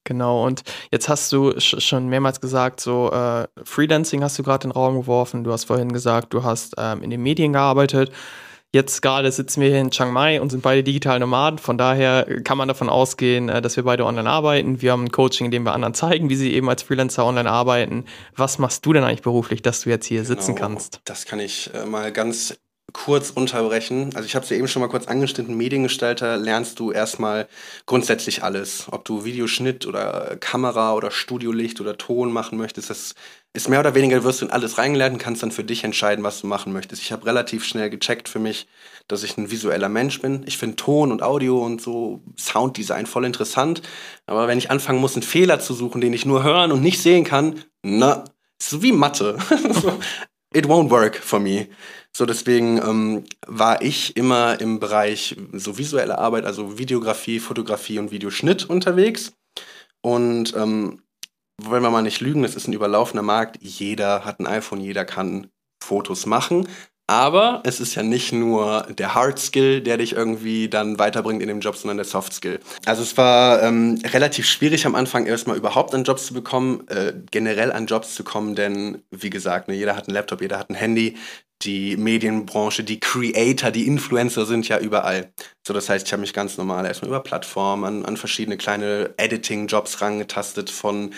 [0.05, 4.71] Genau, und jetzt hast du schon mehrmals gesagt, so äh, Freelancing hast du gerade in
[4.71, 5.42] den Raum geworfen.
[5.42, 8.12] Du hast vorhin gesagt, du hast ähm, in den Medien gearbeitet.
[8.76, 11.58] Jetzt gerade sitzen wir hier in Chiang Mai und sind beide digitale Nomaden.
[11.58, 14.82] Von daher kann man davon ausgehen, äh, dass wir beide online arbeiten.
[14.82, 17.50] Wir haben ein Coaching, in dem wir anderen zeigen, wie sie eben als Freelancer online
[17.50, 18.04] arbeiten.
[18.34, 21.00] Was machst du denn eigentlich beruflich, dass du jetzt hier genau, sitzen kannst?
[21.06, 22.58] Das kann ich äh, mal ganz
[22.92, 24.10] kurz unterbrechen.
[24.14, 25.56] Also ich habe es ja eben schon mal kurz angeschnitten.
[25.56, 27.48] Mediengestalter lernst du erstmal
[27.86, 28.88] grundsätzlich alles.
[28.90, 33.14] Ob du Videoschnitt oder Kamera oder Studiolicht oder Ton machen möchtest, das
[33.57, 36.25] ist mehr oder weniger, wirst du in alles reingelernt und kannst dann für dich entscheiden,
[36.25, 37.03] was du machen möchtest.
[37.03, 38.66] Ich habe relativ schnell gecheckt für mich,
[39.09, 40.45] dass ich ein visueller Mensch bin.
[40.47, 43.83] Ich finde Ton und Audio und so Sounddesign voll interessant.
[44.27, 47.01] Aber wenn ich anfangen muss, einen Fehler zu suchen, den ich nur hören und nicht
[47.01, 48.25] sehen kann, na,
[48.61, 49.38] so wie Mathe.
[50.55, 51.69] It won't work for me.
[52.12, 58.11] So, deswegen ähm, war ich immer im Bereich so visuelle Arbeit, also Videografie, Fotografie und
[58.11, 59.33] Videoschnitt unterwegs.
[60.01, 61.03] Und ähm,
[61.62, 63.59] wollen wir mal nicht lügen, es ist ein überlaufener Markt.
[63.61, 65.51] Jeder hat ein iPhone, jeder kann
[65.83, 66.69] Fotos machen.
[67.09, 71.49] Aber es ist ja nicht nur der Hard Skill, der dich irgendwie dann weiterbringt in
[71.49, 72.59] dem Job, sondern der Soft Skill.
[72.85, 77.12] Also es war ähm, relativ schwierig am Anfang erstmal überhaupt an Jobs zu bekommen, äh,
[77.31, 80.69] generell an Jobs zu kommen, denn wie gesagt, ne, jeder hat einen Laptop, jeder hat
[80.71, 81.16] ein Handy.
[81.62, 85.33] Die Medienbranche, die Creator, die Influencer sind ja überall.
[85.66, 89.14] So, das heißt, ich habe mich ganz normal erstmal über Plattformen an, an verschiedene kleine
[89.16, 91.14] Editing-Jobs rangetastet von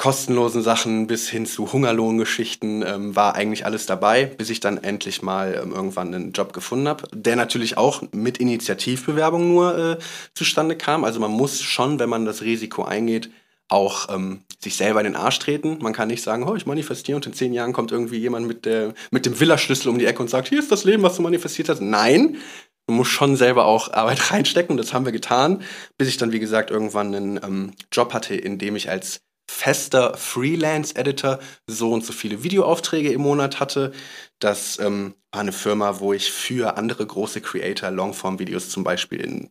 [0.00, 5.20] kostenlosen Sachen bis hin zu Hungerlohngeschichten ähm, war eigentlich alles dabei, bis ich dann endlich
[5.20, 9.98] mal ähm, irgendwann einen Job gefunden habe, der natürlich auch mit Initiativbewerbung nur äh,
[10.32, 11.04] zustande kam.
[11.04, 13.30] Also man muss schon, wenn man das Risiko eingeht,
[13.68, 15.76] auch ähm, sich selber in den Arsch treten.
[15.82, 18.64] Man kann nicht sagen, oh, ich manifestiere und in zehn Jahren kommt irgendwie jemand mit,
[18.64, 21.22] der, mit dem Villaschlüssel um die Ecke und sagt, hier ist das Leben, was du
[21.22, 21.82] manifestiert hast.
[21.82, 22.38] Nein,
[22.86, 25.60] man muss schon selber auch Arbeit reinstecken und das haben wir getan,
[25.98, 30.16] bis ich dann, wie gesagt, irgendwann einen ähm, Job hatte, in dem ich als fester
[30.16, 33.92] Freelance-Editor so und so viele Videoaufträge im Monat hatte.
[34.38, 39.50] Das ähm, war eine Firma, wo ich für andere große Creator Longform-Videos zum Beispiel in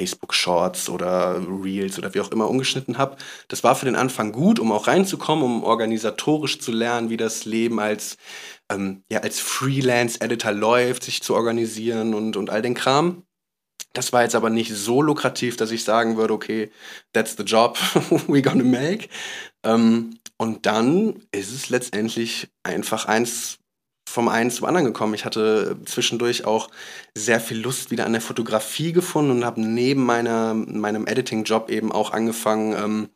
[0.00, 3.16] Facebook Shorts oder Reels oder wie auch immer umgeschnitten habe.
[3.48, 7.44] Das war für den Anfang gut, um auch reinzukommen, um organisatorisch zu lernen, wie das
[7.44, 8.16] Leben als,
[8.70, 13.24] ähm, ja, als Freelance-Editor läuft, sich zu organisieren und, und all den Kram.
[13.92, 16.70] Das war jetzt aber nicht so lukrativ, dass ich sagen würde, okay,
[17.12, 17.76] that's the job
[18.26, 19.08] we're gonna make.
[19.64, 23.58] Ähm, und dann ist es letztendlich einfach eins
[24.08, 25.14] vom einen zum anderen gekommen.
[25.14, 26.68] Ich hatte zwischendurch auch
[27.14, 31.92] sehr viel Lust wieder an der Fotografie gefunden und habe neben meiner, meinem Editing-Job eben
[31.92, 33.08] auch angefangen, ähm,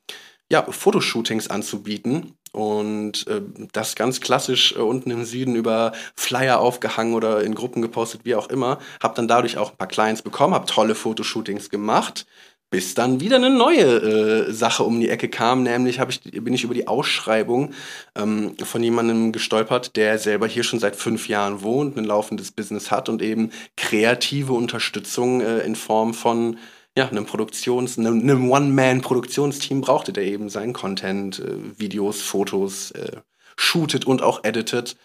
[0.51, 2.37] ja, Fotoshootings anzubieten.
[2.53, 7.83] Und äh, das ganz klassisch äh, unten im Süden über Flyer aufgehangen oder in Gruppen
[7.83, 8.79] gepostet, wie auch immer.
[9.03, 12.25] Hab dann dadurch auch ein paar Clients bekommen, hab tolle Fotoshootings gemacht,
[12.71, 15.65] bis dann wieder eine neue äh, Sache um die Ecke kam.
[15.65, 17.75] Nämlich ich, bin ich über die Ausschreibung
[18.15, 22.91] ähm, von jemandem gestolpert, der selber hier schon seit fünf Jahren wohnt, ein laufendes Business
[22.91, 26.57] hat und eben kreative Unterstützung äh, in Form von
[26.97, 33.19] ja, einem Produktions-, einem, One-Man-Produktionsteam brauchte, der eben seinen Content, äh, Videos, Fotos äh,
[33.57, 34.97] shootet und auch editet.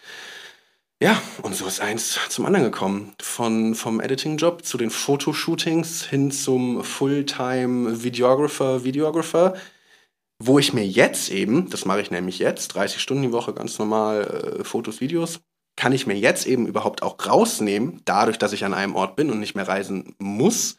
[1.02, 3.14] Ja, und so ist eins zum anderen gekommen.
[3.20, 9.54] Von, vom Editing-Job zu den Fotoshootings hin zum Fulltime-Videographer, Videographer,
[10.38, 13.78] wo ich mir jetzt eben, das mache ich nämlich jetzt, 30 Stunden die Woche ganz
[13.78, 15.40] normal äh, Fotos, Videos,
[15.76, 19.30] kann ich mir jetzt eben überhaupt auch rausnehmen, dadurch, dass ich an einem Ort bin
[19.30, 20.76] und nicht mehr reisen muss,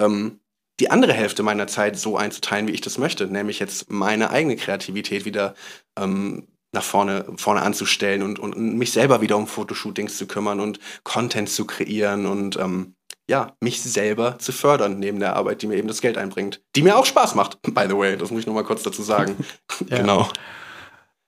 [0.00, 0.40] ähm,
[0.80, 4.56] die andere Hälfte meiner Zeit so einzuteilen, wie ich das möchte, nämlich jetzt meine eigene
[4.56, 5.54] Kreativität wieder
[5.98, 10.78] ähm, nach vorne, vorne anzustellen und, und mich selber wieder um Fotoshootings zu kümmern und
[11.04, 12.94] Content zu kreieren und ähm,
[13.28, 16.62] ja, mich selber zu fördern neben der Arbeit, die mir eben das Geld einbringt.
[16.76, 18.16] Die mir auch Spaß macht, by the way.
[18.16, 19.36] Das muss ich nochmal kurz dazu sagen.
[19.88, 19.98] ja.
[19.98, 20.28] Genau.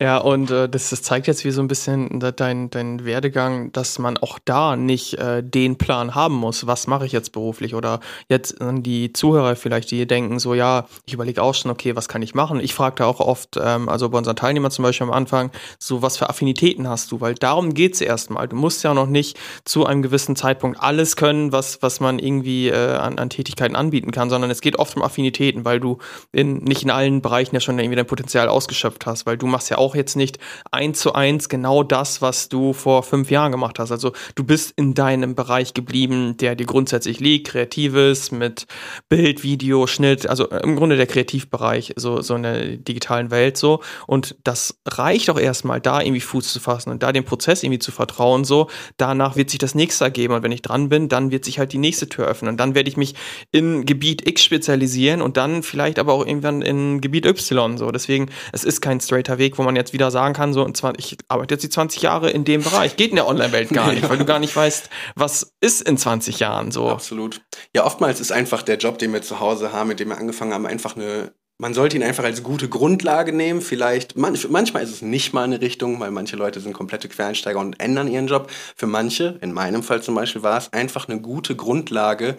[0.01, 3.99] Ja, und äh, das, das zeigt jetzt wie so ein bisschen dein, dein Werdegang, dass
[3.99, 7.99] man auch da nicht äh, den Plan haben muss, was mache ich jetzt beruflich oder
[8.29, 12.07] jetzt äh, die Zuhörer vielleicht, die denken so, ja, ich überlege auch schon, okay, was
[12.07, 12.61] kann ich machen?
[12.61, 16.01] Ich frage da auch oft, ähm, also bei unseren Teilnehmern zum Beispiel am Anfang, so
[16.01, 17.21] was für Affinitäten hast du?
[17.21, 18.47] Weil darum geht's erstmal.
[18.47, 22.69] Du musst ja noch nicht zu einem gewissen Zeitpunkt alles können, was, was man irgendwie
[22.69, 25.99] äh, an, an Tätigkeiten anbieten kann, sondern es geht oft um Affinitäten, weil du
[26.31, 29.71] in, nicht in allen Bereichen ja schon irgendwie dein Potenzial ausgeschöpft hast, weil du machst
[29.71, 30.39] ja auch auch jetzt nicht
[30.71, 33.91] eins zu eins genau das, was du vor fünf Jahren gemacht hast.
[33.91, 38.67] Also du bist in deinem Bereich geblieben, der dir grundsätzlich liegt, Kreatives mit
[39.09, 43.81] Bild, Video, Schnitt, also im Grunde der Kreativbereich, so, so in der digitalen Welt so.
[44.07, 47.79] Und das reicht auch erstmal, da irgendwie Fuß zu fassen und da dem Prozess irgendwie
[47.79, 48.69] zu vertrauen, so.
[48.99, 51.73] Danach wird sich das nächste ergeben und wenn ich dran bin, dann wird sich halt
[51.73, 53.15] die nächste Tür öffnen und dann werde ich mich
[53.53, 57.91] in Gebiet X spezialisieren und dann vielleicht aber auch irgendwann in Gebiet Y, so.
[57.91, 61.55] Deswegen, es ist kein straighter Weg, wo man jetzt wieder sagen kann, so, ich arbeite
[61.55, 62.97] jetzt die 20 Jahre in dem Bereich.
[62.97, 66.39] Geht in der Online-Welt gar nicht, weil du gar nicht weißt, was ist in 20
[66.39, 66.89] Jahren so.
[66.89, 67.41] Absolut.
[67.75, 70.53] Ja, oftmals ist einfach der Job, den wir zu Hause haben, mit dem wir angefangen
[70.53, 73.61] haben, einfach eine man sollte ihn einfach als gute Grundlage nehmen.
[73.61, 77.59] Vielleicht, manch, manchmal ist es nicht mal eine Richtung, weil manche Leute sind komplette Quereinsteiger
[77.59, 78.49] und ändern ihren Job.
[78.77, 82.37] Für manche, in meinem Fall zum Beispiel, war es einfach eine gute Grundlage,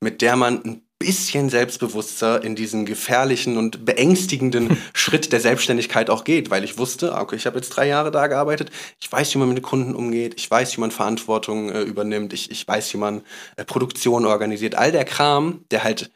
[0.00, 6.22] mit der man ein bisschen selbstbewusster in diesen gefährlichen und beängstigenden Schritt der Selbstständigkeit auch
[6.22, 9.34] geht, weil ich wusste, ah, okay, ich habe jetzt drei Jahre da gearbeitet, ich weiß,
[9.34, 12.66] wie man mit den Kunden umgeht, ich weiß, wie man Verantwortung äh, übernimmt, ich, ich
[12.66, 13.22] weiß, wie man
[13.56, 14.76] äh, Produktion organisiert.
[14.76, 16.10] All der Kram, der halt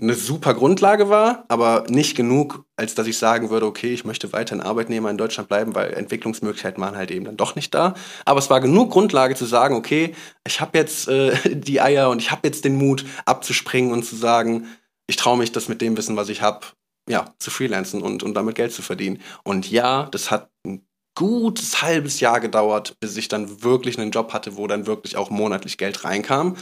[0.00, 4.32] eine super Grundlage war, aber nicht genug, als dass ich sagen würde, okay, ich möchte
[4.32, 7.94] weiterhin Arbeitnehmer in Deutschland bleiben, weil Entwicklungsmöglichkeiten waren halt eben dann doch nicht da.
[8.24, 10.14] Aber es war genug Grundlage zu sagen, okay,
[10.46, 14.16] ich habe jetzt äh, die Eier und ich habe jetzt den Mut abzuspringen und zu
[14.16, 14.66] sagen,
[15.06, 16.66] ich traue mich, das mit dem Wissen, was ich habe,
[17.08, 19.20] ja, zu freelancen und, und damit Geld zu verdienen.
[19.44, 24.32] Und ja, das hat ein gutes halbes Jahr gedauert, bis ich dann wirklich einen Job
[24.32, 26.56] hatte, wo dann wirklich auch monatlich Geld reinkam.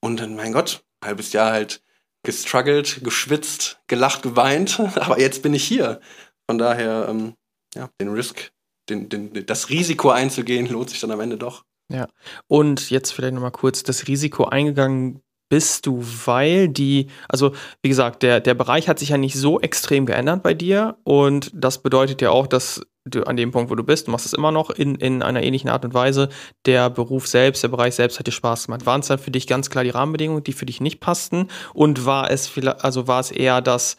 [0.00, 1.82] Und dann, mein Gott, halbes Jahr halt
[2.22, 6.00] gestruggelt, geschwitzt, gelacht, geweint, aber jetzt bin ich hier.
[6.48, 7.34] Von daher, ähm,
[7.74, 8.50] ja, den Risk,
[8.88, 11.64] den, den, das Risiko einzugehen, lohnt sich dann am Ende doch.
[11.90, 12.08] Ja,
[12.46, 18.22] und jetzt vielleicht nochmal kurz das Risiko eingegangen bist du, weil die, also wie gesagt,
[18.22, 22.22] der, der Bereich hat sich ja nicht so extrem geändert bei dir und das bedeutet
[22.22, 24.70] ja auch, dass du an dem Punkt, wo du bist, du machst es immer noch
[24.70, 26.28] in, in einer ähnlichen Art und Weise.
[26.66, 28.86] Der Beruf selbst, der Bereich selbst hat dir Spaß gemacht.
[28.86, 31.48] Waren es dann für dich ganz klar die Rahmenbedingungen, die für dich nicht passten?
[31.74, 33.96] Und war es vielleicht, also war es eher das,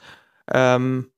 [0.52, 1.12] ähm,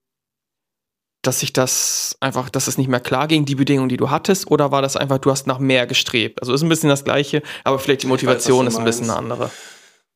[1.21, 4.49] dass sich das einfach, dass es nicht mehr klar ging, die Bedingungen, die du hattest,
[4.49, 6.41] oder war das einfach, du hast nach mehr gestrebt?
[6.41, 9.17] Also ist ein bisschen das Gleiche, aber vielleicht die Motivation weiß, ist ein bisschen eine
[9.17, 9.51] andere.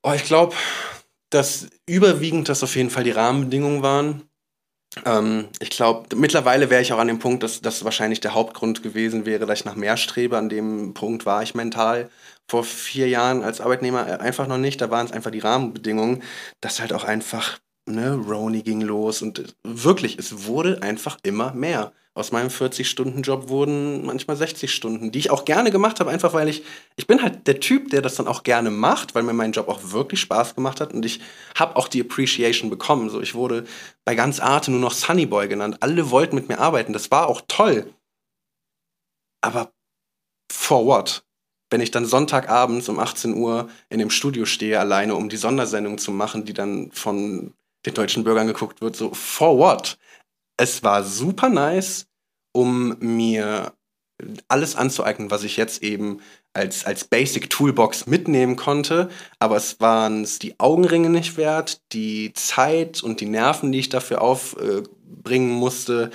[0.04, 0.56] Oh, ich glaube,
[1.30, 4.30] dass überwiegend das auf jeden Fall die Rahmenbedingungen waren.
[5.06, 8.84] Ähm, ich glaube, mittlerweile wäre ich auch an dem Punkt, dass das wahrscheinlich der Hauptgrund
[8.84, 10.38] gewesen wäre, dass ich nach mehr strebe.
[10.38, 12.10] An dem Punkt war ich mental
[12.50, 14.82] vor vier Jahren als Arbeitnehmer äh, einfach noch nicht.
[14.82, 16.24] Da waren es einfach die Rahmenbedingungen,
[16.62, 21.92] dass halt auch einfach, ne, Roni ging los und wirklich, es wurde einfach immer mehr
[22.18, 26.50] aus meinem 40-Stunden-Job wurden manchmal 60 Stunden, die ich auch gerne gemacht habe, einfach weil
[26.50, 26.64] ich,
[26.96, 29.68] ich bin halt der Typ, der das dann auch gerne macht, weil mir mein Job
[29.68, 31.22] auch wirklich Spaß gemacht hat und ich
[31.56, 33.12] habe auch die Appreciation bekommen.
[33.12, 33.66] So, ich wurde
[34.04, 35.78] bei ganz Arte nur noch Sunnyboy genannt.
[35.82, 36.92] Alle wollten mit mir arbeiten.
[36.92, 37.94] Das war auch toll.
[39.42, 39.72] Aber
[40.52, 41.24] for what?
[41.70, 46.00] Wenn ich dann Sonntagabends um 18 Uhr in dem Studio stehe, alleine, um die Sondersendung
[46.00, 47.54] zu machen, die dann von
[47.86, 50.00] den deutschen Bürgern geguckt wird, so for what?
[50.58, 52.08] Es war super nice
[52.52, 53.74] um mir
[54.48, 56.22] alles anzueignen, was ich jetzt eben
[56.54, 59.10] als, als Basic Toolbox mitnehmen konnte.
[59.40, 63.90] Aber es waren es die Augenringe nicht wert, die Zeit und die Nerven, die ich
[63.90, 66.10] dafür aufbringen musste.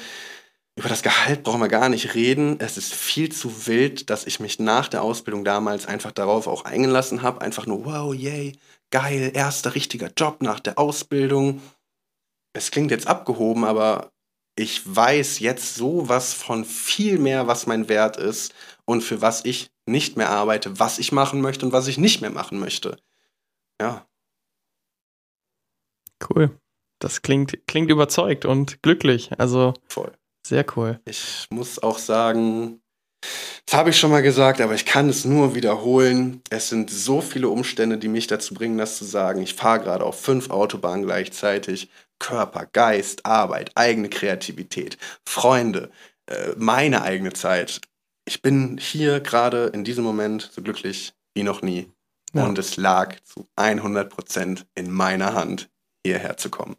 [0.74, 2.56] Über das Gehalt brauchen wir gar nicht reden.
[2.58, 6.64] Es ist viel zu wild, dass ich mich nach der Ausbildung damals einfach darauf auch
[6.64, 7.40] eingelassen habe.
[7.40, 8.58] Einfach nur, wow, yay,
[8.90, 11.60] geil, erster richtiger Job nach der Ausbildung.
[12.54, 14.12] Es klingt jetzt abgehoben, aber
[14.56, 19.44] ich weiß jetzt so was von viel mehr, was mein Wert ist und für was
[19.44, 22.98] ich nicht mehr arbeite, was ich machen möchte und was ich nicht mehr machen möchte.
[23.80, 24.06] Ja.
[26.28, 26.56] Cool.
[27.00, 29.30] Das klingt, klingt überzeugt und glücklich.
[29.38, 30.12] Also voll.
[30.46, 31.00] Sehr cool.
[31.04, 32.80] Ich muss auch sagen,
[33.66, 36.42] das habe ich schon mal gesagt, aber ich kann es nur wiederholen.
[36.50, 39.40] Es sind so viele Umstände, die mich dazu bringen, das zu sagen.
[39.40, 41.88] Ich fahre gerade auf fünf Autobahnen gleichzeitig.
[42.22, 45.90] Körper, Geist, Arbeit, eigene Kreativität, Freunde,
[46.26, 47.80] äh, meine eigene Zeit.
[48.24, 51.90] Ich bin hier gerade in diesem Moment so glücklich wie noch nie.
[52.32, 52.46] Ja.
[52.46, 55.68] Und es lag zu 100 Prozent in meiner Hand,
[56.06, 56.76] hierher zu kommen.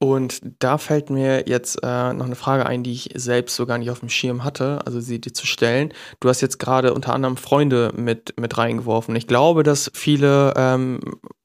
[0.00, 3.78] Und da fällt mir jetzt äh, noch eine Frage ein, die ich selbst so gar
[3.78, 5.92] nicht auf dem Schirm hatte, also sie dir zu stellen.
[6.20, 9.16] Du hast jetzt gerade unter anderem Freunde mit, mit reingeworfen.
[9.16, 11.00] Ich glaube, dass viele ähm,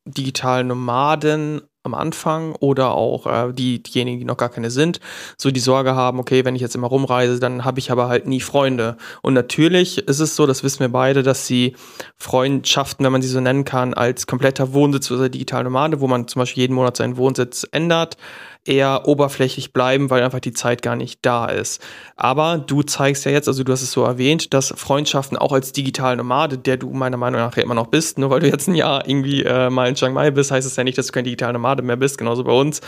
[0.05, 4.99] digitale Nomaden am Anfang oder auch äh, die, diejenigen, die noch gar keine sind,
[5.37, 8.27] so die Sorge haben, okay, wenn ich jetzt immer rumreise, dann habe ich aber halt
[8.27, 8.97] nie Freunde.
[9.21, 11.75] Und natürlich ist es so, das wissen wir beide, dass sie
[12.17, 16.27] Freundschaften, wenn man sie so nennen kann, als kompletter Wohnsitz oder digital Nomade, wo man
[16.27, 18.17] zum Beispiel jeden Monat seinen Wohnsitz ändert,
[18.65, 21.81] eher oberflächlich bleiben, weil einfach die Zeit gar nicht da ist.
[22.15, 25.71] Aber du zeigst ja jetzt, also du hast es so erwähnt, dass Freundschaften auch als
[25.71, 28.67] digitale Nomade, der du meiner Meinung nach ja immer noch bist, nur weil du jetzt
[28.67, 31.13] ein Jahr irgendwie äh, mal in Chiang Mai bist, heißt es ja nicht, dass du
[31.13, 32.81] kein digitaler Nomade mehr bist, genauso bei uns.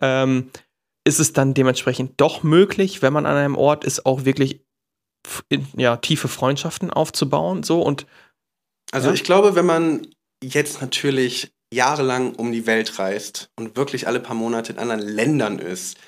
[0.00, 0.50] Ähm,
[1.04, 4.64] ist es dann dementsprechend doch möglich, wenn man an einem Ort ist, auch wirklich
[5.76, 8.06] ja, tiefe Freundschaften aufzubauen, so und
[8.92, 9.14] also ja?
[9.14, 10.06] ich glaube, wenn man
[10.42, 15.58] jetzt natürlich jahrelang um die Welt reist und wirklich alle paar Monate in anderen Ländern
[15.58, 15.98] ist,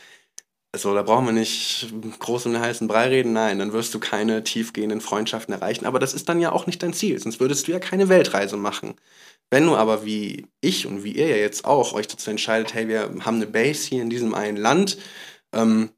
[0.72, 3.98] also da brauchen wir nicht groß um den heißen Brei reden, nein, dann wirst du
[3.98, 5.86] keine tiefgehenden Freundschaften erreichen.
[5.86, 8.56] Aber das ist dann ja auch nicht dein Ziel, sonst würdest du ja keine Weltreise
[8.58, 8.94] machen.
[9.50, 12.86] Wenn du aber wie ich und wie ihr ja jetzt auch euch dazu entscheidet, hey,
[12.86, 14.98] wir haben eine Base hier in diesem einen Land,
[15.54, 15.90] ähm,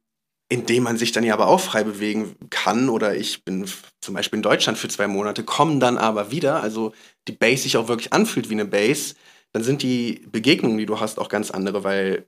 [0.49, 2.89] in dem man sich dann ja aber auch frei bewegen kann.
[2.89, 3.69] Oder ich bin
[4.01, 6.93] zum Beispiel in Deutschland für zwei Monate, komme dann aber wieder, also
[7.29, 9.15] die Base sich auch wirklich anfühlt wie eine Base,
[9.53, 12.27] dann sind die Begegnungen, die du hast, auch ganz andere, weil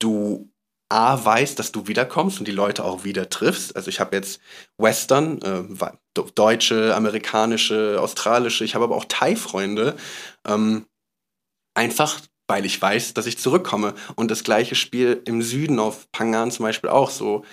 [0.00, 0.50] du
[0.90, 3.74] A, weißt, dass du wiederkommst und die Leute auch wieder triffst.
[3.74, 4.40] Also ich habe jetzt
[4.78, 9.96] Western, äh, deutsche, amerikanische, australische, ich habe aber auch Thai-Freunde.
[10.46, 10.86] Ähm,
[11.74, 13.94] einfach weil ich weiß, dass ich zurückkomme.
[14.16, 17.44] Und das gleiche Spiel im Süden auf Pangan zum Beispiel auch so.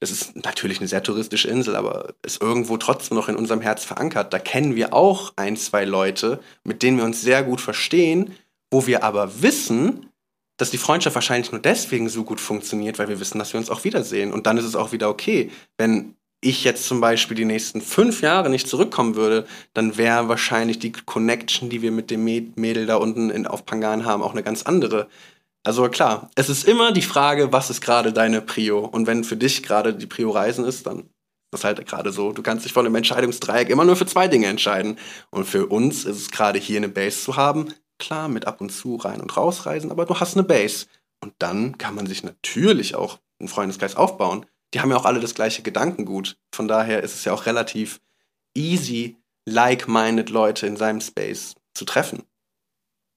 [0.00, 3.84] Das ist natürlich eine sehr touristische Insel, aber ist irgendwo trotzdem noch in unserem Herz
[3.84, 4.32] verankert.
[4.32, 8.34] Da kennen wir auch ein, zwei Leute, mit denen wir uns sehr gut verstehen,
[8.70, 10.10] wo wir aber wissen,
[10.56, 13.70] dass die Freundschaft wahrscheinlich nur deswegen so gut funktioniert, weil wir wissen, dass wir uns
[13.70, 14.32] auch wiedersehen.
[14.32, 18.22] Und dann ist es auch wieder okay, wenn ich jetzt zum Beispiel die nächsten fünf
[18.22, 22.96] Jahre nicht zurückkommen würde, dann wäre wahrscheinlich die Connection, die wir mit dem Mädel da
[22.96, 25.08] unten in, auf Pangan haben, auch eine ganz andere.
[25.62, 28.80] Also klar, es ist immer die Frage, was ist gerade deine Prio?
[28.80, 31.06] Und wenn für dich gerade die Prio Reisen ist, dann ist
[31.52, 32.32] das halt gerade so.
[32.32, 34.98] Du kannst dich von einem Entscheidungsdreieck immer nur für zwei Dinge entscheiden.
[35.30, 37.74] Und für uns ist es gerade hier eine Base zu haben.
[38.00, 40.86] Klar, mit ab und zu rein und rausreisen, aber du hast eine Base.
[41.20, 45.20] Und dann kann man sich natürlich auch einen Freundeskreis aufbauen die haben ja auch alle
[45.20, 46.36] das gleiche Gedankengut.
[46.54, 48.00] Von daher ist es ja auch relativ
[48.54, 52.24] easy, like-minded Leute in seinem Space zu treffen.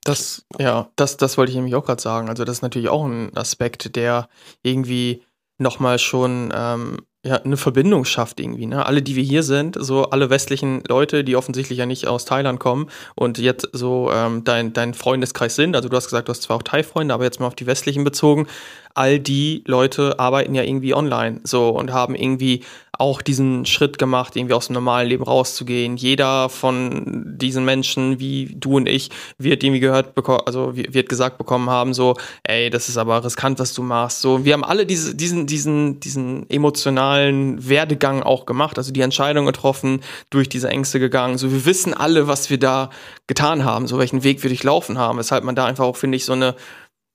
[0.02, 2.28] Das, ja, das, das wollte ich nämlich auch gerade sagen.
[2.28, 4.28] Also, das ist natürlich auch ein Aspekt, der
[4.62, 5.22] irgendwie
[5.58, 8.66] nochmal schon ähm, ja, eine Verbindung schafft irgendwie.
[8.66, 8.84] Ne?
[8.84, 12.60] Alle, die wir hier sind, so alle westlichen Leute, die offensichtlich ja nicht aus Thailand
[12.60, 15.74] kommen und jetzt so ähm, dein, dein Freundeskreis sind.
[15.74, 18.04] Also du hast gesagt, du hast zwar auch Thai-Freunde, aber jetzt mal auf die westlichen
[18.04, 18.46] bezogen
[18.94, 22.62] all die Leute arbeiten ja irgendwie online so und haben irgendwie
[22.98, 25.96] auch diesen Schritt gemacht, irgendwie aus dem normalen Leben rauszugehen.
[25.96, 31.38] Jeder von diesen Menschen, wie du und ich, wird irgendwie gehört bekommen, also wird gesagt
[31.38, 34.20] bekommen haben, so, ey, das ist aber riskant, was du machst.
[34.20, 39.46] So, wir haben alle diese, diesen, diesen, diesen emotionalen Werdegang auch gemacht, also die Entscheidung
[39.46, 41.38] getroffen, durch diese Ängste gegangen.
[41.38, 42.90] So, wir wissen alle, was wir da
[43.26, 46.24] getan haben, so welchen Weg wir durchlaufen haben, weshalb man da einfach auch, finde ich,
[46.24, 46.54] so eine,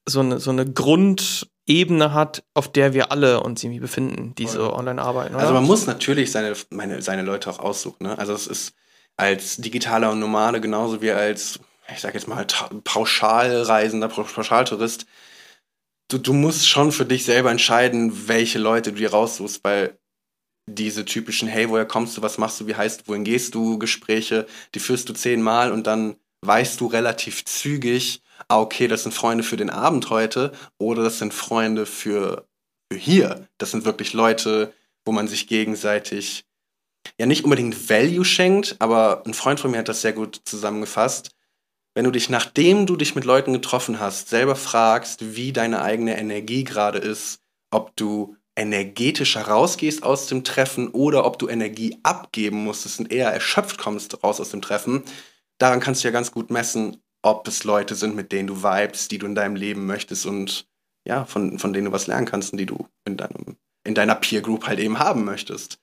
[0.07, 4.47] so eine, so eine Grund, Ebene hat, auf der wir alle uns irgendwie befinden, die
[4.47, 5.35] so online arbeiten.
[5.35, 5.43] Oder?
[5.43, 8.07] Also man muss natürlich seine, meine, seine Leute auch aussuchen.
[8.07, 8.17] Ne?
[8.17, 8.73] Also es ist
[9.17, 11.59] als digitaler und Nomade genauso wie als,
[11.93, 12.45] ich sag jetzt mal,
[12.83, 15.05] Pauschalreisender, Pauschaltourist.
[16.07, 19.99] Du, du musst schon für dich selber entscheiden, welche Leute du dir raussuchst, weil
[20.65, 24.47] diese typischen, hey, woher kommst du, was machst du, wie heißt, wohin gehst du, Gespräche,
[24.73, 29.43] die führst du zehnmal und dann weißt du relativ zügig, ah, okay, das sind Freunde
[29.43, 32.47] für den Abend heute oder das sind Freunde für,
[32.91, 33.47] für hier.
[33.57, 34.73] Das sind wirklich Leute,
[35.05, 36.45] wo man sich gegenseitig
[37.17, 41.31] ja nicht unbedingt Value schenkt, aber ein Freund von mir hat das sehr gut zusammengefasst.
[41.95, 46.17] Wenn du dich, nachdem du dich mit Leuten getroffen hast, selber fragst, wie deine eigene
[46.17, 47.39] Energie gerade ist,
[47.71, 53.31] ob du energetisch herausgehst aus dem Treffen oder ob du Energie abgeben musstest und eher
[53.31, 55.03] erschöpft kommst raus aus dem Treffen,
[55.59, 59.11] daran kannst du ja ganz gut messen, ob es Leute sind, mit denen du vibest,
[59.11, 60.67] die du in deinem Leben möchtest und
[61.07, 64.15] ja, von, von denen du was lernen kannst und die du in, deinem, in deiner
[64.15, 65.79] Peer Group halt eben haben möchtest.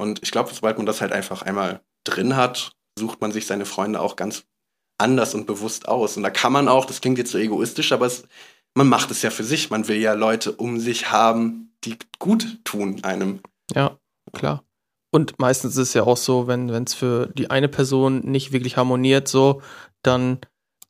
[0.00, 3.64] Und ich glaube, sobald man das halt einfach einmal drin hat, sucht man sich seine
[3.64, 4.44] Freunde auch ganz
[4.98, 6.16] anders und bewusst aus.
[6.16, 8.24] Und da kann man auch, das klingt jetzt so egoistisch, aber es,
[8.74, 9.70] man macht es ja für sich.
[9.70, 13.40] Man will ja Leute um sich haben, die gut tun einem.
[13.74, 13.98] Ja,
[14.32, 14.64] klar.
[15.10, 18.76] Und meistens ist es ja auch so, wenn es für die eine Person nicht wirklich
[18.76, 19.62] harmoniert, so,
[20.02, 20.40] dann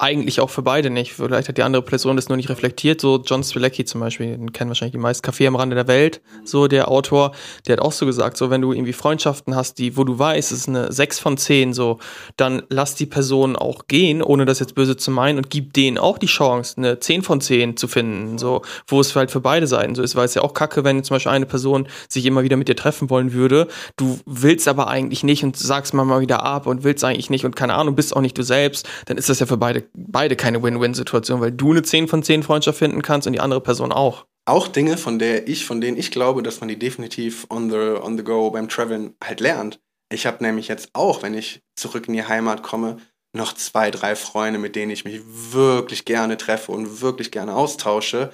[0.01, 1.15] eigentlich auch für beide nicht.
[1.15, 3.01] Vielleicht hat die andere Person das nur nicht reflektiert.
[3.01, 6.21] So John Strzelecki zum Beispiel, den kennen wahrscheinlich die meisten Café am Rande der Welt.
[6.45, 7.33] So der Autor,
[7.67, 10.53] der hat auch so gesagt, so wenn du irgendwie Freundschaften hast, die, wo du weißt,
[10.53, 11.99] es ist eine 6 von 10, so,
[12.37, 15.99] dann lass die Person auch gehen, ohne das jetzt böse zu meinen und gib denen
[15.99, 19.67] auch die Chance, eine 10 von 10 zu finden, so, wo es halt für beide
[19.67, 22.45] Seiten so ist, weil es ja auch kacke, wenn zum Beispiel eine Person sich immer
[22.45, 26.21] wieder mit dir treffen wollen würde, du willst aber eigentlich nicht und sagst mal mal
[26.21, 29.17] wieder ab und willst eigentlich nicht und keine Ahnung, bist auch nicht du selbst, dann
[29.17, 32.79] ist das ja für beide beide keine Win-Win-Situation, weil du eine 10 von 10 Freundschaft
[32.79, 34.27] finden kannst und die andere Person auch.
[34.45, 38.01] auch Dinge, von der ich, von denen ich glaube, dass man die definitiv on the,
[38.01, 39.81] on the go beim Traveln halt lernt.
[40.11, 42.99] Ich habe nämlich jetzt auch, wenn ich zurück in die Heimat komme,
[43.35, 48.31] noch zwei, drei Freunde, mit denen ich mich wirklich gerne treffe und wirklich gerne austausche.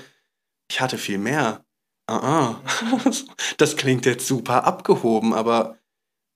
[0.70, 1.64] Ich hatte viel mehr.
[2.10, 3.24] Uh -uh.
[3.56, 5.78] Das klingt jetzt super abgehoben, aber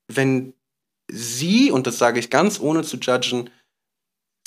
[0.08, 0.54] wenn
[1.10, 3.50] sie, und das sage ich ganz ohne zu judgen,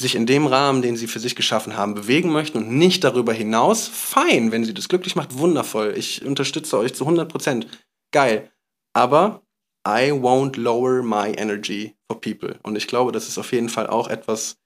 [0.02, 3.34] sich in dem Rahmen, den sie für sich geschaffen haben, bewegen möchten und nicht darüber
[3.34, 5.93] hinaus, fein, wenn sie das glücklich macht, wundervoll.
[5.95, 7.68] Ich unterstütze euch zu 100 Prozent.
[8.12, 8.52] Geil.
[8.93, 9.43] Aber
[9.88, 12.60] I won't lower my energy for people.
[12.64, 14.58] Und ich glaube, das ist auf jeden Fall auch etwas,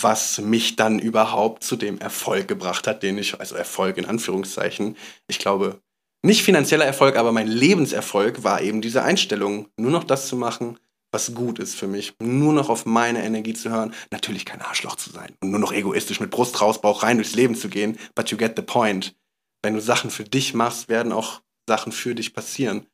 [0.00, 4.96] was mich dann überhaupt zu dem Erfolg gebracht hat, den ich, also Erfolg in Anführungszeichen,
[5.26, 5.80] ich glaube,
[6.24, 10.78] nicht finanzieller Erfolg, aber mein Lebenserfolg war eben diese Einstellung, nur noch das zu machen,
[11.18, 14.94] was gut ist für mich, nur noch auf meine Energie zu hören, natürlich kein Arschloch
[14.94, 17.98] zu sein und nur noch egoistisch mit Brust raus, Bauch rein durchs Leben zu gehen,
[18.14, 19.16] but you get the point.
[19.60, 22.86] Wenn du Sachen für dich machst, werden auch Sachen für dich passieren.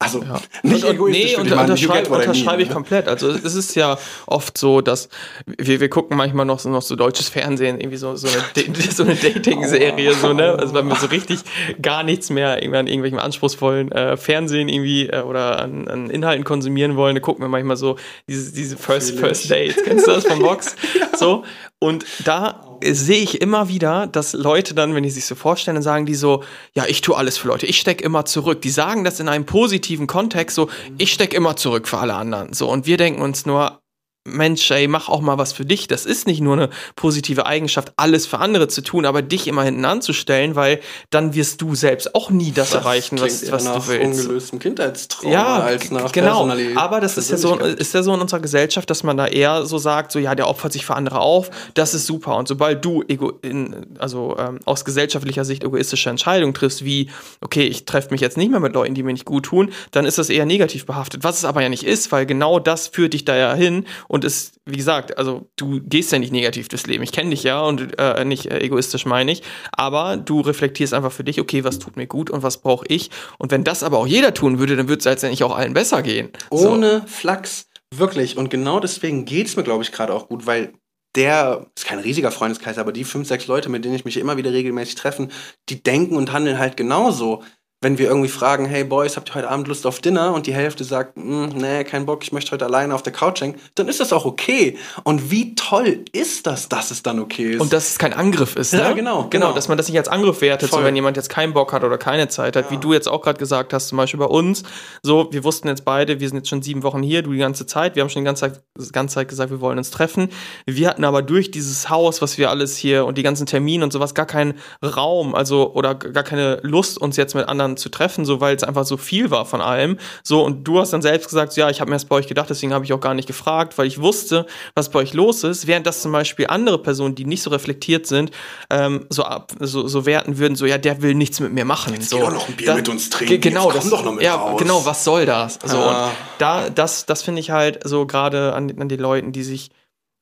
[0.00, 0.40] Also ja.
[0.64, 2.74] nicht und, egoistisch nee, und unterschreibe, unterschreibe ich ne?
[2.74, 3.06] komplett.
[3.06, 5.08] Also es ist ja oft so, dass
[5.46, 9.04] wir, wir gucken manchmal noch so, noch so deutsches Fernsehen, irgendwie so, so eine, so
[9.04, 10.56] eine Dating-Serie, so, ne?
[10.58, 11.40] Also weil wir so richtig
[11.80, 16.44] gar nichts mehr irgendwie an irgendwelchem anspruchsvollen äh, Fernsehen irgendwie äh, oder an, an, Inhalten
[16.44, 17.96] konsumieren wollen, da gucken wir manchmal so
[18.28, 19.76] diese, diese First, First Dates.
[19.84, 20.74] Kennst du das von Box?
[20.98, 21.16] ja.
[21.16, 21.44] So.
[21.84, 25.82] Und da sehe ich immer wieder, dass Leute dann, wenn die sich so vorstellen, dann
[25.82, 26.42] sagen die so,
[26.74, 28.62] ja, ich tue alles für Leute, ich stecke immer zurück.
[28.62, 32.54] Die sagen das in einem positiven Kontext, so, ich stecke immer zurück für alle anderen.
[32.54, 33.80] So, und wir denken uns nur,
[34.26, 35.86] Mensch, ey, mach auch mal was für dich.
[35.86, 39.62] Das ist nicht nur eine positive Eigenschaft, alles für andere zu tun, aber dich immer
[39.64, 43.84] hinten anzustellen, weil dann wirst du selbst auch nie das, das erreichen, was, was nach
[43.84, 44.22] du willst.
[44.22, 46.48] ungelöstem Kindheitstrauma ja, als nach genau.
[46.76, 49.66] Aber das ist ja so, ist ja so in unserer Gesellschaft, dass man da eher
[49.66, 52.36] so sagt, so ja, der opfert sich für andere auf, das ist super.
[52.36, 57.10] Und sobald du ego in, also ähm, aus gesellschaftlicher Sicht egoistische Entscheidungen triffst, wie
[57.42, 60.06] okay, ich treffe mich jetzt nicht mehr mit Leuten, die mir nicht gut tun, dann
[60.06, 61.24] ist das eher negativ behaftet.
[61.24, 64.13] Was es aber ja nicht ist, weil genau das führt dich da ja hin und
[64.22, 67.02] es, wie gesagt, also du gehst ja nicht negativ durchs Leben.
[67.02, 69.42] Ich kenne dich ja und äh, nicht äh, egoistisch meine ich,
[69.72, 73.10] aber du reflektierst einfach für dich, okay, was tut mir gut und was brauche ich.
[73.38, 76.02] Und wenn das aber auch jeder tun würde, dann würde es letztendlich auch allen besser
[76.02, 76.28] gehen.
[76.50, 77.06] Ohne so.
[77.08, 78.36] Flachs, wirklich.
[78.36, 80.74] Und genau deswegen geht es mir, glaube ich, gerade auch gut, weil
[81.16, 84.36] der ist kein riesiger Freundeskreis, aber die fünf, sechs Leute, mit denen ich mich immer
[84.36, 85.28] wieder regelmäßig treffe,
[85.68, 87.42] die denken und handeln halt genauso
[87.80, 90.32] wenn wir irgendwie fragen, hey Boys, habt ihr heute Abend Lust auf Dinner?
[90.32, 93.42] Und die Hälfte sagt, hm, nee, kein Bock, ich möchte heute alleine auf der Couch
[93.42, 94.78] hängen, dann ist das auch okay.
[95.04, 97.60] Und wie toll ist das, dass es dann okay ist?
[97.60, 98.80] Und dass es kein Angriff ist, ne?
[98.80, 99.28] Ja, genau, genau.
[99.28, 100.80] Genau, dass man das nicht als Angriff wertet, Voll.
[100.80, 102.70] so wenn jemand jetzt keinen Bock hat oder keine Zeit hat, ja.
[102.70, 104.62] wie du jetzt auch gerade gesagt hast, zum Beispiel bei uns.
[105.02, 107.66] So, wir wussten jetzt beide, wir sind jetzt schon sieben Wochen hier, du die ganze
[107.66, 110.30] Zeit, wir haben schon die ganze Zeit, die ganze Zeit gesagt, wir wollen uns treffen.
[110.64, 113.92] Wir hatten aber durch dieses Haus, was wir alles hier und die ganzen Termine und
[113.92, 118.24] sowas, gar keinen Raum, also oder gar keine Lust, uns jetzt mit anderen zu treffen,
[118.24, 119.98] so weil es einfach so viel war von allem.
[120.22, 122.50] So, und du hast dann selbst gesagt, ja, ich habe mir das bei euch gedacht,
[122.50, 125.66] deswegen habe ich auch gar nicht gefragt, weil ich wusste, was bei euch los ist,
[125.66, 128.30] während das zum Beispiel andere Personen, die nicht so reflektiert sind,
[128.70, 131.94] ähm, so, ab, so, so werten würden, so, ja, der will nichts mit mir machen.
[131.94, 133.40] Jetzt so, doch noch ein Bier da, mit uns trinken.
[133.40, 134.60] Genau, das, doch noch mit ja, raus.
[134.60, 135.58] genau, was soll das?
[135.64, 136.06] So, ah.
[136.06, 139.70] und da, das, das finde ich halt so gerade an, an die Leuten, die sich,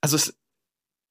[0.00, 0.34] also es,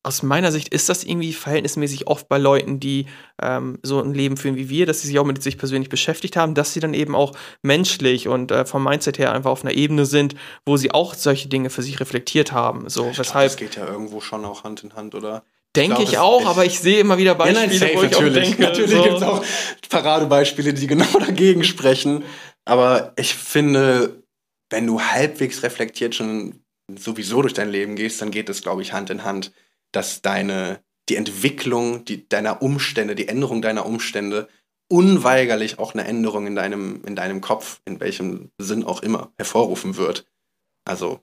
[0.04, 3.06] aus meiner Sicht ist das irgendwie verhältnismäßig oft bei Leuten, die
[3.41, 6.36] ähm, so ein Leben führen wie wir, dass sie sich auch mit sich persönlich beschäftigt
[6.36, 9.74] haben, dass sie dann eben auch menschlich und äh, vom Mindset her einfach auf einer
[9.74, 10.36] Ebene sind,
[10.66, 12.89] wo sie auch solche Dinge für sich reflektiert haben.
[12.89, 13.56] So, ich weshalb.
[13.56, 15.43] Glaub, das geht ja irgendwo schon auch Hand in Hand, oder?
[15.76, 18.12] Denke ich, ich auch, aber ich sehe immer wieder Beispiele, ja, nein, safe, wo ich
[18.12, 18.38] natürlich.
[18.38, 18.62] auch denke.
[18.62, 19.04] Natürlich so.
[19.04, 19.45] gibt es auch
[19.89, 22.24] Paradebeispiele, die genau dagegen sprechen.
[22.66, 24.24] Aber ich finde,
[24.70, 28.93] wenn du halbwegs reflektiert schon sowieso durch dein Leben gehst, dann geht das, glaube ich,
[28.93, 29.52] Hand in Hand
[29.92, 34.48] dass deine, die Entwicklung die, deiner Umstände, die Änderung deiner Umstände
[34.92, 39.96] unweigerlich auch eine Änderung in deinem, in deinem Kopf, in welchem Sinn auch immer, hervorrufen
[39.96, 40.26] wird.
[40.86, 41.22] Also,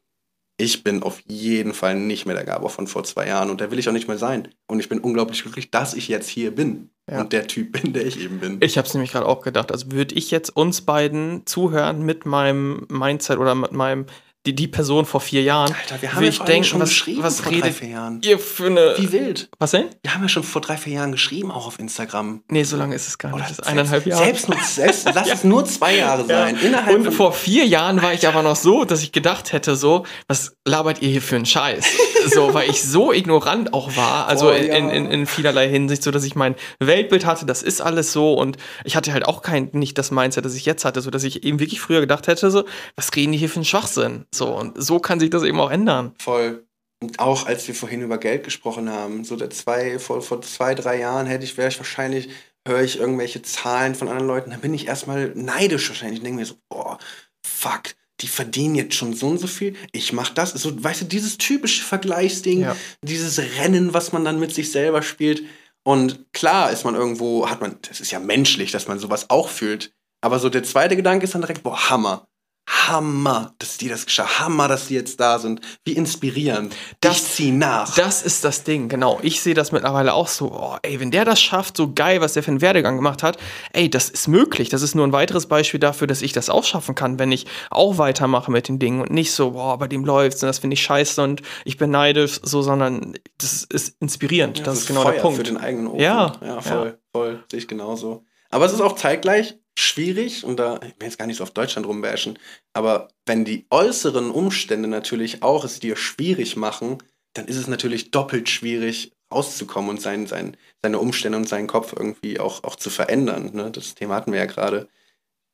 [0.60, 3.70] ich bin auf jeden Fall nicht mehr der Gabor von vor zwei Jahren und der
[3.70, 4.48] will ich auch nicht mehr sein.
[4.66, 7.20] Und ich bin unglaublich glücklich, dass ich jetzt hier bin ja.
[7.20, 8.56] und der Typ bin, der ich eben bin.
[8.60, 9.70] Ich habe es nämlich gerade auch gedacht.
[9.70, 14.06] Also würde ich jetzt uns beiden zuhören mit meinem Mindset oder mit meinem
[14.46, 15.74] die, die Person vor vier Jahren.
[15.74, 18.20] Alter, wir haben ja denken, schon was, geschrieben was vor drei, vier Jahren.
[18.22, 19.50] Ihr für eine Wie wild.
[19.58, 19.86] Was denn?
[20.02, 22.42] Wir haben ja schon vor drei, vier Jahren geschrieben, auch auf Instagram.
[22.48, 23.42] Nee, so lange ist es gar nicht.
[23.42, 24.24] das ist eineinhalb Jahre.
[24.24, 26.56] Selbst, mit, selbst lass es nur zwei Jahre sein.
[26.56, 26.68] Ja.
[26.68, 30.06] Innerhalb Und vor vier Jahren war ich aber noch so, dass ich gedacht hätte, so,
[30.28, 31.84] was labert ihr hier für einen Scheiß?
[32.26, 34.56] so, weil ich so ignorant auch war, also oh, ja.
[34.56, 38.34] in, in, in vielerlei Hinsicht, so dass ich mein Weltbild hatte, das ist alles so
[38.34, 41.24] und ich hatte halt auch kein, nicht das Mindset, das ich jetzt hatte, so dass
[41.24, 42.64] ich eben wirklich früher gedacht hätte, so,
[42.96, 44.24] was reden die hier für einen Schwachsinn?
[44.34, 46.14] So, und so kann sich das eben auch ändern.
[46.18, 46.64] Voll.
[47.00, 50.74] Und auch als wir vorhin über Geld gesprochen haben, so der zwei, vor, vor zwei,
[50.74, 52.28] drei Jahren hätte ich, wäre ich wahrscheinlich
[52.68, 56.18] höre ich irgendwelche Zahlen von anderen Leuten, dann bin ich erstmal neidisch wahrscheinlich.
[56.18, 56.98] Ich denke mir so, boah,
[57.44, 60.52] fuck, die verdienen jetzt schon so und so viel, ich mach das.
[60.52, 62.76] So, weißt du, dieses typische Vergleichsding, ja.
[63.02, 65.42] dieses Rennen, was man dann mit sich selber spielt.
[65.84, 69.48] Und klar ist man irgendwo, hat man, das ist ja menschlich, dass man sowas auch
[69.48, 69.92] fühlt.
[70.20, 72.28] Aber so der zweite Gedanke ist dann direkt, boah, Hammer.
[72.68, 75.60] Hammer, dass die das geschafft Hammer, dass die jetzt da sind.
[75.84, 76.74] Wie inspirierend.
[77.00, 77.94] Das, ich zieh nach.
[77.94, 79.18] Das ist das Ding, genau.
[79.22, 82.34] Ich sehe das mittlerweile auch so, oh, ey, wenn der das schafft, so geil, was
[82.34, 83.38] der für einen Werdegang gemacht hat,
[83.72, 84.68] ey, das ist möglich.
[84.68, 87.46] Das ist nur ein weiteres Beispiel dafür, dass ich das auch schaffen kann, wenn ich
[87.70, 90.74] auch weitermache mit den Dingen und nicht so, boah, bei dem läuft's und das finde
[90.74, 94.58] ich scheiße und ich bin neidisch, so, sondern das ist inspirierend.
[94.58, 95.36] Ja, das, das, ist genau Feuer der Punkt.
[95.38, 96.00] Für den eigenen Ofen.
[96.00, 96.32] Ja.
[96.44, 96.94] Ja, voll, ja.
[97.12, 97.44] voll.
[97.50, 98.24] Sehe ich genauso.
[98.50, 101.50] Aber es ist auch zeitgleich schwierig und da, ich will jetzt gar nicht so auf
[101.50, 102.38] Deutschland rumbashen,
[102.72, 106.98] aber wenn die äußeren Umstände natürlich auch es dir schwierig machen,
[107.34, 111.94] dann ist es natürlich doppelt schwierig rauszukommen und sein, sein, seine Umstände und seinen Kopf
[111.96, 113.50] irgendwie auch, auch zu verändern.
[113.52, 113.70] Ne?
[113.70, 114.88] Das Thema hatten wir ja gerade.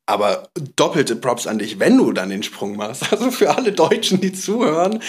[0.07, 3.03] Aber doppelte Props an dich, wenn du dann den Sprung machst.
[3.11, 5.01] Also für alle Deutschen, die zuhören,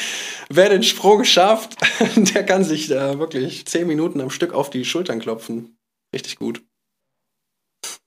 [0.49, 1.77] wer den Sprung schafft,
[2.17, 5.79] der kann sich da wirklich zehn Minuten am Stück auf die Schultern klopfen.
[6.14, 6.62] Richtig gut.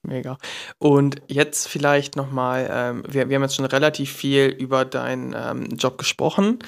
[0.01, 0.37] Mega.
[0.77, 5.65] Und jetzt vielleicht nochmal, ähm, wir, wir haben jetzt schon relativ viel über deinen ähm,
[5.77, 6.59] Job gesprochen.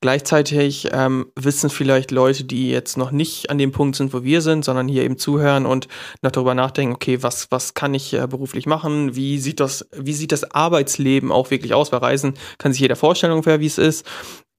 [0.00, 4.40] Gleichzeitig ähm, wissen vielleicht Leute, die jetzt noch nicht an dem Punkt sind, wo wir
[4.40, 5.88] sind, sondern hier eben zuhören und
[6.22, 9.14] noch darüber nachdenken, okay, was, was kann ich äh, beruflich machen?
[9.14, 11.92] Wie sieht das, wie sieht das Arbeitsleben auch wirklich aus?
[11.92, 14.06] Weil Reisen kann sich jeder vorstellen wie es ist.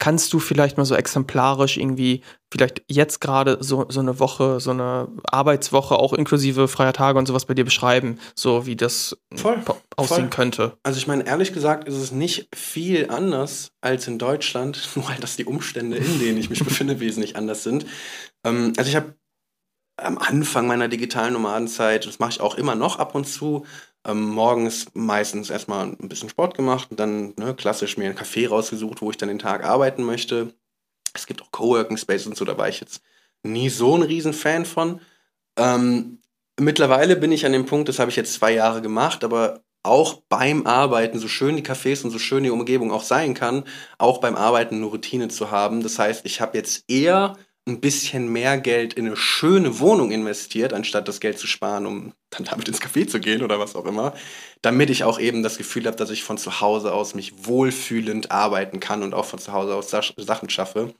[0.02, 4.72] Kannst du vielleicht mal so exemplarisch irgendwie, vielleicht jetzt gerade so, so eine Woche, so
[4.72, 9.62] eine Arbeitswoche, auch inklusive freier Tage und sowas bei dir beschreiben, so wie das voll,
[9.98, 10.30] aussehen voll.
[10.32, 10.78] könnte?
[10.82, 15.22] Also ich meine, ehrlich gesagt ist es nicht viel anders als in Deutschland, nur halt,
[15.22, 17.86] dass die Umstände, in denen ich mich befinde, wesentlich anders sind.
[18.44, 19.14] Ähm, also ich habe
[19.98, 23.68] am Anfang meiner digitalen Nomadenzeit, das mache ich auch immer noch ab und zu,
[24.06, 28.50] ähm, morgens meistens erstmal ein bisschen Sport gemacht und dann ne, klassisch mir einen Café
[28.50, 30.54] rausgesucht, wo ich dann den Tag arbeiten möchte.
[31.14, 33.02] Es gibt auch Coworking Space und so, da war ich jetzt
[33.44, 35.02] nie so ein Riesenfan von.
[35.58, 36.20] Ähm,
[36.60, 40.22] mittlerweile bin ich an dem Punkt, das habe ich jetzt zwei Jahre gemacht, aber auch
[40.30, 43.64] beim Arbeiten, so schön die Cafés und so schön die Umgebung auch sein kann,
[43.98, 45.82] auch beim Arbeiten eine Routine zu haben.
[45.82, 47.36] Das heißt, ich habe jetzt eher
[47.68, 52.14] ein bisschen mehr Geld in eine schöne Wohnung investiert, anstatt das Geld zu sparen, um
[52.32, 54.16] dann damit ins Café zu gehen oder was auch immer,
[54.64, 58.32] damit ich auch eben das Gefühl habe, dass ich von zu Hause aus mich wohlfühlend
[58.32, 60.94] arbeiten kann und auch von zu Hause aus Sachen schaffe.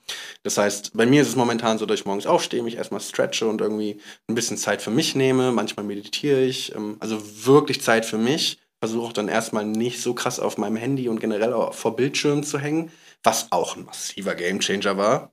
[0.44, 3.48] Das heißt, bei mir ist es momentan so, dass ich morgens aufstehe, mich erstmal stretche
[3.48, 5.52] und irgendwie ein bisschen Zeit für mich nehme.
[5.52, 8.60] Manchmal meditiere ich, ähm, also wirklich Zeit für mich.
[8.80, 12.44] Versuche auch dann erstmal nicht so krass auf meinem Handy und generell auch vor Bildschirmen
[12.44, 12.92] zu hängen,
[13.24, 15.31] was auch ein massiver Gamechanger war.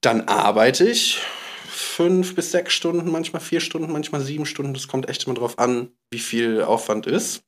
[0.00, 1.20] Dann arbeite ich
[1.66, 4.74] fünf bis sechs Stunden, manchmal vier Stunden, manchmal sieben Stunden.
[4.74, 7.42] Das kommt echt immer drauf an, wie viel Aufwand ist.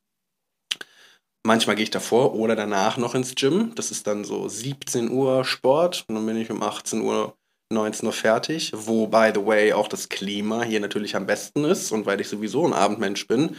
[1.47, 3.73] Manchmal gehe ich davor oder danach noch ins Gym.
[3.77, 7.35] Das ist dann so 17 Uhr Sport und dann bin ich um 18 Uhr,
[7.73, 8.73] 19 Uhr fertig.
[8.75, 12.29] Wo, by the way, auch das Klima hier natürlich am besten ist und weil ich
[12.29, 13.57] sowieso ein Abendmensch bin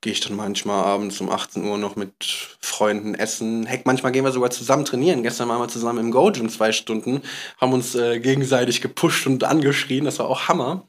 [0.00, 2.14] gehe ich dann manchmal abends um 18 Uhr noch mit
[2.60, 3.66] Freunden essen.
[3.66, 5.22] Heck, manchmal gehen wir sogar zusammen trainieren.
[5.22, 7.22] Gestern waren wir zusammen im Go-Gym zwei Stunden,
[7.60, 10.04] haben uns äh, gegenseitig gepusht und angeschrien.
[10.04, 10.86] Das war auch Hammer.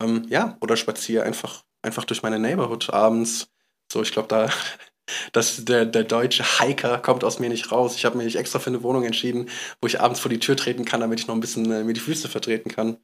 [0.00, 3.48] Ähm, ja, oder spaziere einfach, einfach durch meine Neighborhood abends.
[3.92, 4.48] So, ich glaube, da
[5.32, 7.96] das, der, der deutsche Hiker kommt aus mir nicht raus.
[7.96, 9.50] Ich habe mich extra für eine Wohnung entschieden,
[9.80, 11.92] wo ich abends vor die Tür treten kann, damit ich noch ein bisschen äh, mir
[11.92, 12.98] die Füße vertreten kann.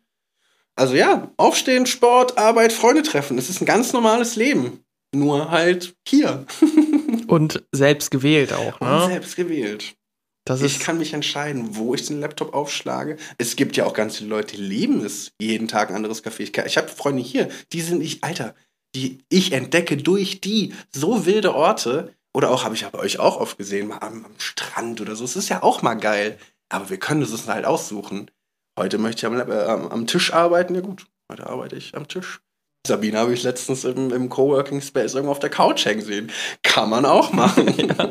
[0.77, 3.37] Also ja, aufstehen, Sport, Arbeit, Freunde treffen.
[3.37, 4.85] Es ist ein ganz normales Leben.
[5.15, 6.47] Nur halt hier.
[7.27, 9.05] Und selbst gewählt auch, ne?
[9.05, 9.97] Und selbst gewählt.
[10.45, 13.19] Das ich kann mich entscheiden, wo ich den Laptop aufschlage.
[13.39, 16.41] Es gibt ja auch ganz viele Leute, die lieben es, jeden Tag ein anderes Café.
[16.41, 18.55] Ich, ich habe Freunde hier, die sind ich, Alter,
[18.95, 22.15] die ich entdecke durch die so wilde Orte.
[22.33, 25.25] Oder auch habe ich bei euch auch oft gesehen, mal am, am, Strand oder so.
[25.25, 26.39] Es ist ja auch mal geil.
[26.69, 28.31] Aber wir können es uns halt aussuchen.
[28.79, 30.75] Heute möchte ich am, äh, am Tisch arbeiten.
[30.75, 32.41] Ja gut, heute arbeite ich am Tisch.
[32.87, 36.31] Sabine habe ich letztens im, im Coworking Space irgendwo auf der Couch hängen sehen.
[36.63, 37.75] Kann man auch machen.
[37.77, 38.09] ja.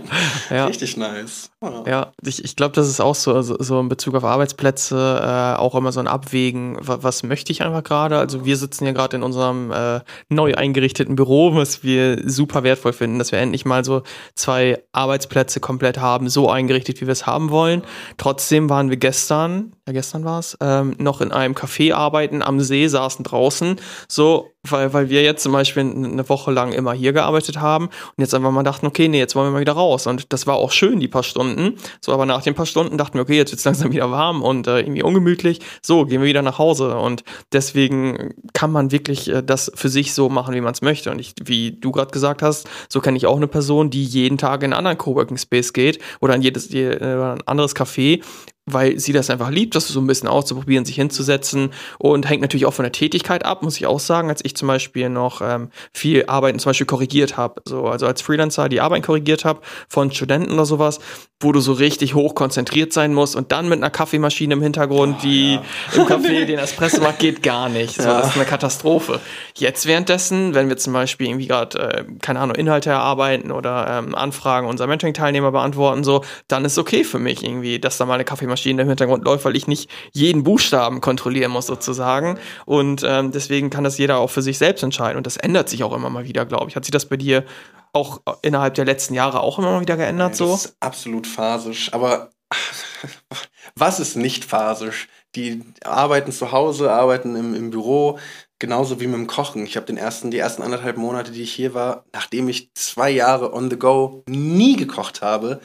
[0.56, 0.66] ja.
[0.68, 1.50] Richtig nice.
[1.64, 5.22] Ja, ja ich, ich glaube, das ist auch so, also, so in Bezug auf Arbeitsplätze
[5.24, 8.20] äh, auch immer so ein Abwägen, was, was möchte ich einfach gerade.
[8.20, 12.94] Also wir sitzen ja gerade in unserem äh, neu eingerichteten Büro, was wir super wertvoll
[12.94, 14.04] finden, dass wir endlich mal so
[14.36, 17.82] zwei Arbeitsplätze komplett haben, so eingerichtet, wie wir es haben wollen.
[18.18, 22.60] Trotzdem waren wir gestern, ja gestern war es, ähm, noch in einem Café arbeiten, am
[22.60, 27.14] See, saßen draußen, so weil, weil wir jetzt zum Beispiel eine Woche lang immer hier
[27.14, 30.08] gearbeitet haben und jetzt einfach mal dachten, okay, nee, jetzt wollen wir mal wieder raus.
[30.08, 31.76] Und das war auch schön, die paar Stunden.
[32.02, 34.42] So, aber nach den paar Stunden dachten wir, okay, jetzt wird es langsam wieder warm
[34.42, 35.60] und äh, irgendwie ungemütlich.
[35.82, 36.98] So, gehen wir wieder nach Hause.
[36.98, 41.12] Und deswegen kann man wirklich äh, das für sich so machen, wie man es möchte.
[41.12, 44.38] Und ich, wie du gerade gesagt hast, so kenne ich auch eine Person, die jeden
[44.38, 48.22] Tag in einen anderen Coworking Space geht oder in jedes, je, äh, ein anderes Café
[48.74, 51.72] weil sie das einfach liebt, das so ein bisschen auszuprobieren, sich hinzusetzen.
[51.98, 54.68] Und hängt natürlich auch von der Tätigkeit ab, muss ich auch sagen, als ich zum
[54.68, 59.04] Beispiel noch ähm, viel Arbeiten zum Beispiel korrigiert habe, so, also als Freelancer die Arbeiten
[59.04, 61.00] korrigiert habe von Studenten oder sowas,
[61.42, 65.18] wo du so richtig hoch konzentriert sein musst und dann mit einer Kaffeemaschine im Hintergrund,
[65.20, 65.62] oh, die ja.
[65.96, 67.96] im Café den Espresso macht, geht gar nicht.
[67.96, 68.20] So, ja.
[68.20, 69.20] Das ist eine Katastrophe.
[69.56, 74.16] Jetzt währenddessen, wenn wir zum Beispiel irgendwie gerade, äh, keine Ahnung, Inhalte erarbeiten oder ähm,
[74.16, 78.26] Anfragen unserer Mentoring-Teilnehmer beantworten, so, dann ist okay für mich irgendwie, dass da mal eine
[78.26, 82.38] Kaffeemaschine Maschine im Hintergrund läuft, weil ich nicht jeden Buchstaben kontrollieren muss sozusagen.
[82.66, 85.18] Und ähm, deswegen kann das jeder auch für sich selbst entscheiden.
[85.18, 86.76] Und das ändert sich auch immer mal wieder, glaube ich.
[86.76, 87.46] Hat sich das bei dir
[87.94, 90.36] auch innerhalb der letzten Jahre auch immer mal wieder geändert?
[90.36, 90.52] so?
[90.52, 91.94] Das ist absolut phasisch.
[91.94, 92.30] Aber
[93.76, 95.08] was ist nicht phasisch?
[95.36, 98.18] Die arbeiten zu Hause, arbeiten im, im Büro,
[98.58, 99.64] genauso wie mit dem Kochen.
[99.64, 103.12] Ich habe den ersten, die ersten anderthalb Monate, die ich hier war, nachdem ich zwei
[103.12, 105.62] Jahre on the go nie gekocht habe,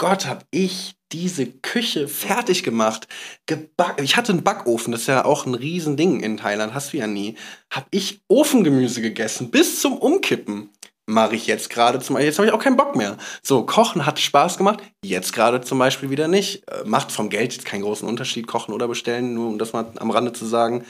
[0.00, 3.06] Gott, habe ich diese Küche fertig gemacht.
[3.44, 4.02] Gebacken.
[4.02, 7.06] Ich hatte einen Backofen, das ist ja auch ein Riesending in Thailand, hast du ja
[7.06, 7.36] nie.
[7.70, 10.70] Hab ich Ofengemüse gegessen, bis zum Umkippen.
[11.10, 13.16] Mache ich jetzt gerade zum Beispiel, jetzt habe ich auch keinen Bock mehr.
[13.42, 16.68] So, Kochen hat Spaß gemacht, jetzt gerade zum Beispiel wieder nicht.
[16.68, 19.92] Äh, macht vom Geld jetzt keinen großen Unterschied, kochen oder bestellen, nur um das mal
[19.96, 20.84] am Rande zu sagen.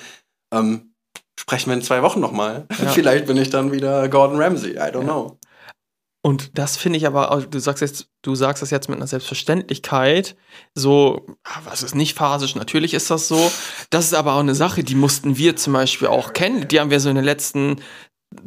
[0.53, 0.95] Ähm,
[1.39, 2.67] sprechen wir in zwei Wochen nochmal.
[2.79, 2.89] Ja.
[2.89, 5.05] Vielleicht bin ich dann wieder Gordon Ramsay, I don't ja.
[5.05, 5.39] know.
[6.23, 10.37] Und das finde ich aber, du sagst jetzt, du sagst das jetzt mit einer Selbstverständlichkeit,
[10.75, 13.51] so, ah, was ist nicht phasisch, natürlich ist das so.
[13.89, 16.69] Das ist aber auch eine Sache, die mussten wir zum Beispiel auch kennen.
[16.69, 17.81] Die haben wir so in den letzten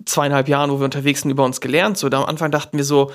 [0.06, 1.98] zweieinhalb Jahren, wo wir unterwegs sind, über uns gelernt.
[1.98, 3.12] So, da am Anfang dachten wir so,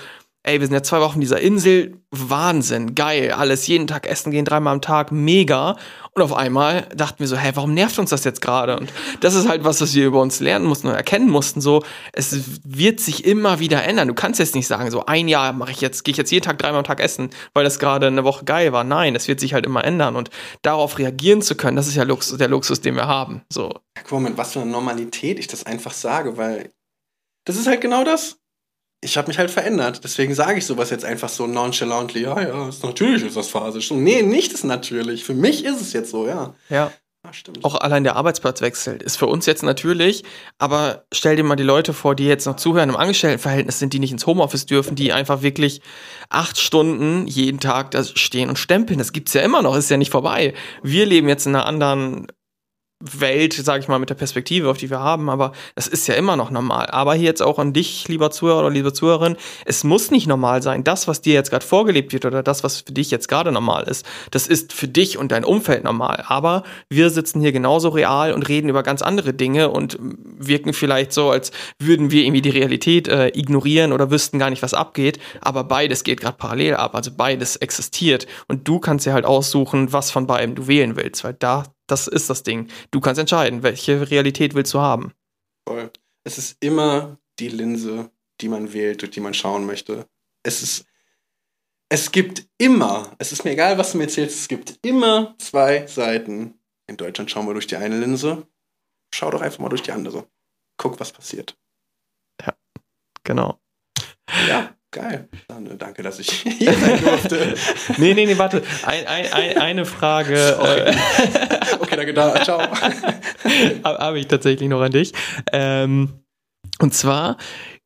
[0.49, 4.47] ey, wir sind ja zwei Wochen dieser Insel, Wahnsinn, geil, alles, jeden Tag essen gehen,
[4.47, 5.77] dreimal am Tag, mega.
[6.15, 8.79] Und auf einmal dachten wir so, hä, warum nervt uns das jetzt gerade?
[8.79, 8.91] Und
[9.21, 12.63] das ist halt was, was wir über uns lernen mussten und erkennen mussten, so, es
[12.65, 14.09] wird sich immer wieder ändern.
[14.09, 16.45] Du kannst jetzt nicht sagen, so ein Jahr mache ich jetzt, gehe ich jetzt jeden
[16.45, 18.85] Tag dreimal am Tag essen, weil das gerade eine Woche geil war.
[18.85, 20.31] Nein, es wird sich halt immer ändern und
[20.63, 23.75] darauf reagieren zu können, das ist ja Luxus, der Luxus, den wir haben, so.
[24.03, 26.71] Guck mal, mit was für einer Normalität ich das einfach sage, weil
[27.45, 28.39] das ist halt genau das
[29.01, 30.03] ich habe mich halt verändert.
[30.03, 32.23] Deswegen sage ich sowas jetzt einfach so nonchalantly.
[32.23, 33.91] Ja, ja, ist natürlich ist das phasisch.
[33.91, 35.25] Nee, nicht ist natürlich.
[35.25, 36.55] Für mich ist es jetzt so, ja.
[36.69, 36.93] Ja.
[37.25, 37.65] Ja, stimmt.
[37.65, 40.23] Auch allein der Arbeitsplatzwechsel ist für uns jetzt natürlich,
[40.59, 43.99] aber stell dir mal die Leute vor, die jetzt noch zuhören im Angestelltenverhältnis sind, die
[43.99, 45.81] nicht ins Homeoffice dürfen, die einfach wirklich
[46.29, 49.01] acht Stunden jeden Tag da stehen und stempeln.
[49.01, 50.55] Das gibt's ja immer noch, ist ja nicht vorbei.
[50.85, 52.29] Wir leben jetzt in einer anderen
[53.01, 56.15] Welt, sage ich mal, mit der Perspektive, auf die wir haben, aber das ist ja
[56.15, 56.87] immer noch normal.
[56.87, 60.63] Aber hier jetzt auch an dich, lieber Zuhörer oder liebe Zuhörerin, es muss nicht normal
[60.63, 60.83] sein.
[60.83, 63.85] Das, was dir jetzt gerade vorgelebt wird oder das, was für dich jetzt gerade normal
[63.85, 66.25] ist, das ist für dich und dein Umfeld normal.
[66.27, 71.13] Aber wir sitzen hier genauso real und reden über ganz andere Dinge und wirken vielleicht
[71.13, 75.21] so, als würden wir irgendwie die Realität äh, ignorieren oder wüssten gar nicht, was abgeht.
[75.41, 78.27] Aber beides geht gerade parallel ab, also beides existiert.
[78.49, 82.07] Und du kannst dir halt aussuchen, was von beidem du wählen willst, weil da das
[82.07, 82.69] ist das Ding.
[82.91, 85.13] Du kannst entscheiden, welche Realität willst du haben.
[85.67, 85.91] Voll.
[86.25, 88.11] Es ist immer die Linse,
[88.41, 90.07] die man wählt, durch die man schauen möchte.
[90.43, 90.85] Es ist.
[91.91, 95.87] Es gibt immer, es ist mir egal, was du mir erzählst, es gibt immer zwei
[95.87, 96.61] Seiten.
[96.87, 98.47] In Deutschland schauen wir durch die eine Linse.
[99.15, 100.29] Schau doch einfach mal durch die andere.
[100.77, 101.57] Guck, was passiert.
[102.43, 102.55] Ja,
[103.25, 103.59] genau.
[104.47, 104.78] Ja.
[104.91, 105.29] Geil.
[105.49, 107.55] Äh, danke, dass ich hier sein durfte.
[107.99, 108.63] nee, nee, nee, warte.
[108.85, 110.59] Ein, ein, ein, eine Frage.
[110.59, 110.97] Okay,
[111.81, 112.43] okay danke, da.
[112.43, 112.61] Ciao.
[113.85, 115.13] Habe ich tatsächlich noch an dich.
[115.53, 116.25] Ähm,
[116.81, 117.37] und zwar,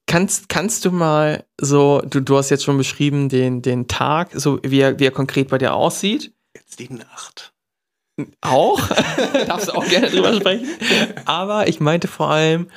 [0.07, 4.61] kannst, kannst du mal so, du, du hast jetzt schon beschrieben, den, den Tag, so
[4.63, 6.33] wie er, wie er konkret bei dir aussieht.
[6.55, 7.53] Jetzt die Nacht.
[8.41, 8.81] Auch?
[9.47, 10.69] Darfst du auch gerne drüber sprechen.
[11.25, 12.69] Aber ich meinte vor allem,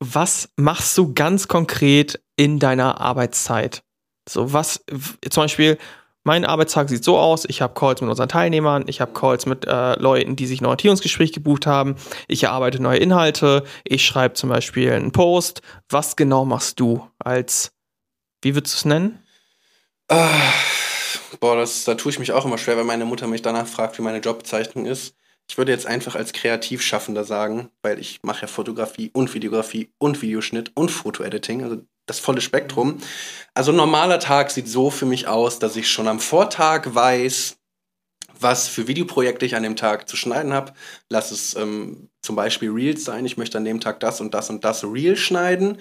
[0.00, 3.82] was machst du ganz konkret in deiner Arbeitszeit?
[4.28, 4.84] So, was,
[5.30, 5.78] zum Beispiel,
[6.24, 9.66] mein Arbeitstag sieht so aus, ich habe Calls mit unseren Teilnehmern, ich habe Calls mit
[9.66, 11.96] äh, Leuten, die sich ein Orientierungsgespräch gebucht haben,
[12.28, 15.60] ich erarbeite neue Inhalte, ich schreibe zum Beispiel einen Post.
[15.90, 17.72] Was genau machst du als,
[18.40, 19.22] wie würdest du es nennen?
[20.10, 20.16] Uh,
[21.40, 23.98] boah, das, da tue ich mich auch immer schwer, wenn meine Mutter mich danach fragt,
[23.98, 25.14] wie meine Jobbezeichnung ist.
[25.48, 30.22] Ich würde jetzt einfach als Kreativschaffender sagen, weil ich mache ja Fotografie und Videografie und
[30.22, 32.98] Videoschnitt und Fotoediting, also das volle Spektrum.
[33.54, 37.56] Also ein normaler Tag sieht so für mich aus, dass ich schon am Vortag weiß,
[38.38, 40.72] was für Videoprojekte ich an dem Tag zu schneiden habe.
[41.08, 43.24] Lass es ähm, zum Beispiel Reels sein.
[43.24, 45.78] Ich möchte an dem Tag das und das und das Reel schneiden.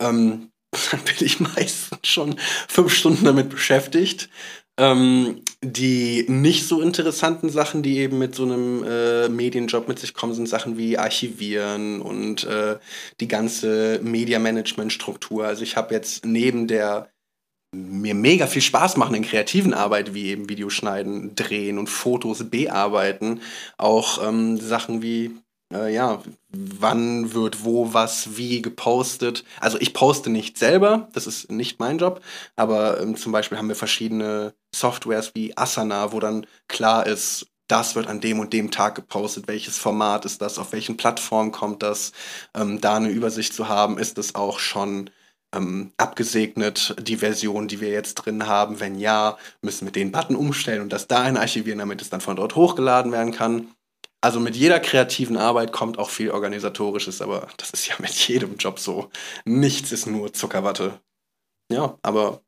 [0.00, 0.50] Ähm,
[0.90, 2.36] dann bin ich meistens schon
[2.68, 4.28] fünf Stunden damit beschäftigt.
[4.76, 10.14] Ähm, die nicht so interessanten Sachen, die eben mit so einem äh, Medienjob mit sich
[10.14, 12.76] kommen, sind Sachen wie Archivieren und äh,
[13.20, 15.46] die ganze Media-Management-Struktur.
[15.46, 17.08] Also ich habe jetzt neben der
[17.74, 23.40] mir mega viel Spaß machenden kreativen Arbeit, wie eben Videoschneiden, Drehen und Fotos bearbeiten,
[23.78, 25.32] auch ähm, Sachen wie
[25.72, 29.44] äh, ja, wann wird wo, was, wie gepostet.
[29.60, 32.20] Also ich poste nicht selber, das ist nicht mein Job,
[32.56, 37.94] aber ähm, zum Beispiel haben wir verschiedene Softwares wie Asana, wo dann klar ist, das
[37.94, 41.82] wird an dem und dem Tag gepostet, welches Format ist das, auf welchen Plattformen kommt
[41.82, 42.12] das,
[42.54, 45.10] ähm, da eine Übersicht zu haben, ist es auch schon
[45.54, 48.80] ähm, abgesegnet, die Version, die wir jetzt drin haben.
[48.80, 52.36] Wenn ja, müssen wir den Button umstellen und das dahin archivieren, damit es dann von
[52.36, 53.68] dort hochgeladen werden kann
[54.24, 58.56] also mit jeder kreativen Arbeit kommt auch viel organisatorisches, aber das ist ja mit jedem
[58.56, 59.10] Job so.
[59.44, 60.98] Nichts ist nur Zuckerwatte.
[61.70, 62.42] Ja, aber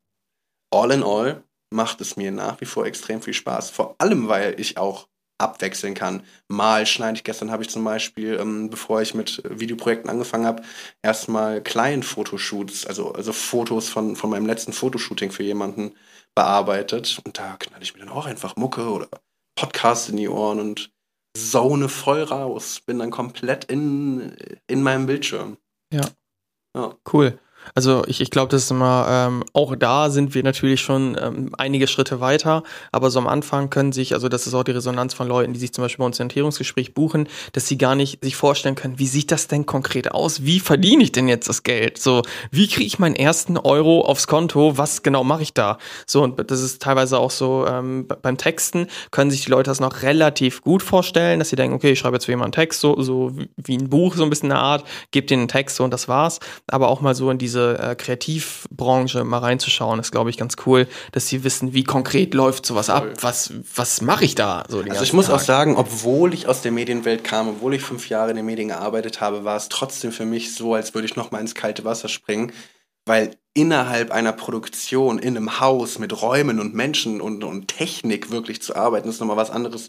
[0.73, 3.69] all in all macht es mir nach wie vor extrem viel Spaß.
[3.69, 5.07] Vor allem, weil ich auch
[5.39, 6.23] abwechseln kann.
[6.47, 10.63] Mal schneide ich, gestern habe ich zum Beispiel, ähm, bevor ich mit Videoprojekten angefangen habe,
[11.03, 15.95] erstmal Client-Fotoshoots, also, also Fotos von, von meinem letzten Fotoshooting für jemanden
[16.33, 17.21] bearbeitet.
[17.23, 19.09] Und da knall ich mir dann auch einfach Mucke oder
[19.55, 20.91] Podcast in die Ohren und
[21.37, 22.79] Zone voll raus.
[22.79, 24.35] Bin dann komplett in,
[24.67, 25.57] in meinem Bildschirm.
[25.93, 26.05] Ja.
[26.75, 26.95] ja.
[27.11, 27.39] Cool.
[27.75, 31.51] Also ich, ich glaube, das ist immer, ähm, auch da sind wir natürlich schon ähm,
[31.57, 35.13] einige Schritte weiter, aber so am Anfang können sich, also das ist auch die Resonanz
[35.13, 38.23] von Leuten, die sich zum Beispiel bei uns im Orientierungsgespräch buchen, dass sie gar nicht
[38.23, 40.43] sich vorstellen können, wie sieht das denn konkret aus?
[40.43, 41.97] Wie verdiene ich denn jetzt das Geld?
[41.97, 44.77] So, wie kriege ich meinen ersten Euro aufs Konto?
[44.77, 45.77] Was genau mache ich da?
[46.05, 49.79] So, und das ist teilweise auch so, ähm, beim Texten können sich die Leute das
[49.79, 52.81] noch relativ gut vorstellen, dass sie denken, okay, ich schreibe jetzt für jemanden einen Text,
[52.81, 55.83] so, so wie ein Buch, so ein bisschen eine Art, gebe denen einen Text so
[55.83, 56.39] und das war's.
[56.67, 60.55] Aber auch mal so in diese diese äh, Kreativbranche mal reinzuschauen, ist, glaube ich, ganz
[60.65, 63.07] cool, dass sie wissen, wie konkret läuft sowas ab.
[63.21, 64.63] Was, was mache ich da?
[64.67, 65.35] So also ich muss Tag?
[65.35, 68.69] auch sagen, obwohl ich aus der Medienwelt kam, obwohl ich fünf Jahre in den Medien
[68.69, 71.83] gearbeitet habe, war es trotzdem für mich so, als würde ich noch mal ins kalte
[71.83, 72.51] Wasser springen,
[73.05, 78.61] weil innerhalb einer Produktion, in einem Haus mit Räumen und Menschen und, und Technik wirklich
[78.61, 79.87] zu arbeiten, ist nochmal was anderes,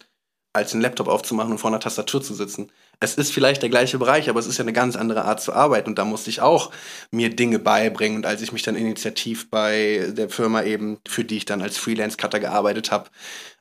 [0.55, 3.99] als einen Laptop aufzumachen und vor einer Tastatur zu sitzen es ist vielleicht der gleiche
[3.99, 5.91] Bereich, aber es ist ja eine ganz andere Art zu arbeiten.
[5.91, 6.73] Und da musste ich auch
[7.11, 8.19] mir Dinge beibringen.
[8.19, 11.79] Und als ich mich dann initiativ bei der Firma eben, für die ich dann als
[11.79, 13.09] Freelance-Cutter gearbeitet habe,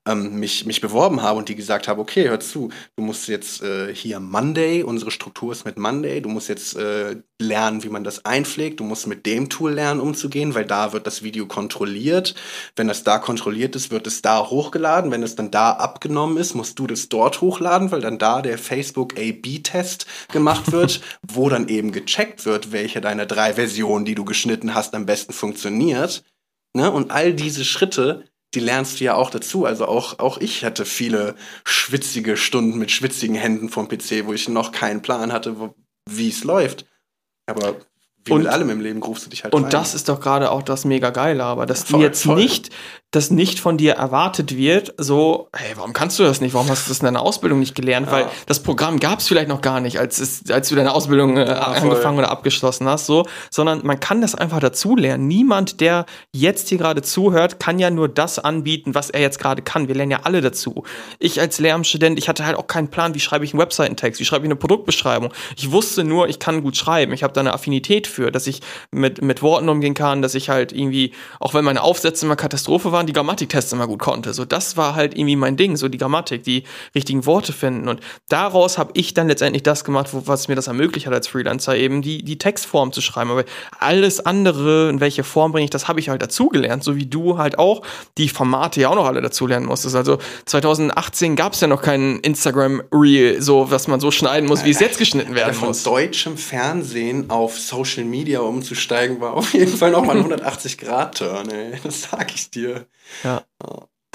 [0.07, 3.61] ähm, mich, mich beworben habe und die gesagt habe, okay, hör zu, du musst jetzt
[3.61, 8.03] äh, hier Monday, unsere Struktur ist mit Monday, du musst jetzt äh, lernen, wie man
[8.03, 12.35] das einpflegt, du musst mit dem Tool lernen, umzugehen, weil da wird das Video kontrolliert.
[12.75, 15.11] Wenn das da kontrolliert ist, wird es da hochgeladen.
[15.11, 18.57] Wenn es dann da abgenommen ist, musst du das dort hochladen, weil dann da der
[18.57, 24.25] Facebook A-B-Test gemacht wird, wo dann eben gecheckt wird, welche deiner drei Versionen, die du
[24.25, 26.23] geschnitten hast, am besten funktioniert.
[26.73, 26.91] Ne?
[26.91, 29.65] Und all diese Schritte die lernst du ja auch dazu.
[29.65, 31.35] Also auch, auch ich hatte viele
[31.65, 35.73] schwitzige Stunden mit schwitzigen Händen vom PC, wo ich noch keinen Plan hatte,
[36.09, 36.85] wie es läuft.
[37.45, 37.77] Aber
[38.27, 39.71] wie und, mit allem im Leben rufst du dich halt Und rein.
[39.71, 42.35] das ist doch gerade auch das mega geile, aber dass voll, die jetzt voll.
[42.35, 42.69] nicht
[43.11, 46.53] das nicht von dir erwartet wird, so, hey, warum kannst du das nicht?
[46.53, 48.07] Warum hast du das in deiner Ausbildung nicht gelernt?
[48.07, 48.11] Ja.
[48.11, 51.37] Weil das Programm gab es vielleicht noch gar nicht, als, es, als du deine Ausbildung
[51.37, 55.25] äh, ja, angefangen oder abgeschlossen hast, so, sondern man kann das einfach dazulernen.
[55.25, 59.61] Niemand, der jetzt hier gerade zuhört, kann ja nur das anbieten, was er jetzt gerade
[59.61, 59.87] kann.
[59.87, 60.83] Wir lernen ja alle dazu.
[61.19, 64.25] Ich als Lehramtsstudent, ich hatte halt auch keinen Plan, wie schreibe ich einen Webseitentext, wie
[64.25, 65.33] schreibe ich eine Produktbeschreibung.
[65.55, 67.13] Ich wusste nur, ich kann gut schreiben.
[67.13, 68.61] Ich habe da eine Affinität für, dass ich
[68.91, 72.91] mit, mit Worten umgehen kann, dass ich halt irgendwie, auch wenn meine Aufsätze immer Katastrophe
[72.91, 74.33] waren, die Grammatiktests immer gut konnte.
[74.33, 76.63] So, das war halt irgendwie mein Ding, so die Grammatik, die
[76.95, 77.87] richtigen Worte finden.
[77.87, 81.27] Und daraus habe ich dann letztendlich das gemacht, wo, was mir das ermöglicht hat als
[81.27, 83.31] Freelancer, eben die, die Textform zu schreiben.
[83.31, 83.45] Aber
[83.79, 87.37] alles andere, in welche Form bringe ich, das habe ich halt dazugelernt, so wie du
[87.37, 87.81] halt auch
[88.17, 89.95] die Formate ja auch noch alle dazulernen musstest.
[89.95, 94.71] Also 2018 gab es ja noch kein Instagram-Reel, so was man so schneiden muss, wie
[94.71, 95.83] es jetzt geschnitten werden muss.
[95.83, 101.79] Von deutschem Fernsehen auf Social Media umzusteigen, war auf jeden Fall nochmal ein 180-Grad-Turn, ey.
[101.83, 102.87] Das sag ich dir.
[103.23, 103.43] Ja.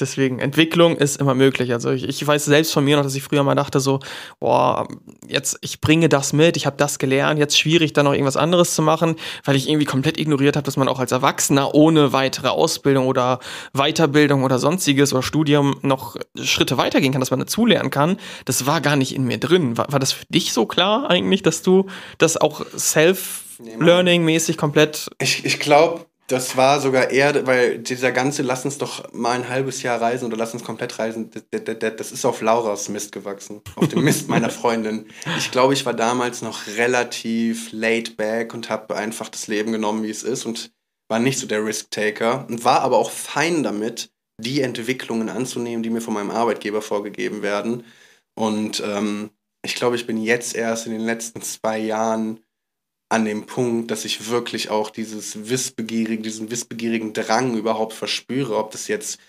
[0.00, 1.72] Deswegen, Entwicklung ist immer möglich.
[1.72, 4.00] Also ich, ich, weiß selbst von mir noch, dass ich früher mal dachte so,
[4.40, 4.88] boah,
[5.28, 8.74] jetzt, ich bringe das mit, ich habe das gelernt, jetzt schwierig, da noch irgendwas anderes
[8.74, 12.48] zu machen, weil ich irgendwie komplett ignoriert habe, dass man auch als Erwachsener ohne weitere
[12.48, 13.38] Ausbildung oder
[13.74, 18.16] Weiterbildung oder sonstiges oder Studium noch Schritte weitergehen kann, dass man dazulernen kann.
[18.46, 19.76] Das war gar nicht in mir drin.
[19.76, 22.64] War, war das für dich so klar eigentlich, dass du das auch
[23.64, 25.08] Self-Learning-mäßig komplett...
[25.20, 29.50] Ich, ich glaube, Das war sogar eher, weil dieser ganze Lass uns doch mal ein
[29.50, 33.60] halbes Jahr reisen oder lass uns komplett reisen, das ist auf Lauras Mist gewachsen.
[33.76, 35.06] Auf dem Mist meiner Freundin.
[35.36, 40.04] Ich glaube, ich war damals noch relativ laid back und habe einfach das Leben genommen,
[40.04, 40.72] wie es ist und
[41.08, 45.90] war nicht so der Risk-Taker und war aber auch fein damit, die Entwicklungen anzunehmen, die
[45.90, 47.84] mir von meinem Arbeitgeber vorgegeben werden.
[48.34, 49.30] Und ähm,
[49.62, 52.40] ich glaube, ich bin jetzt erst in den letzten zwei Jahren
[53.12, 58.70] an dem Punkt, dass ich wirklich auch dieses wissbegierigen, diesen wissbegierigen Drang überhaupt verspüre, ob
[58.70, 59.20] das jetzt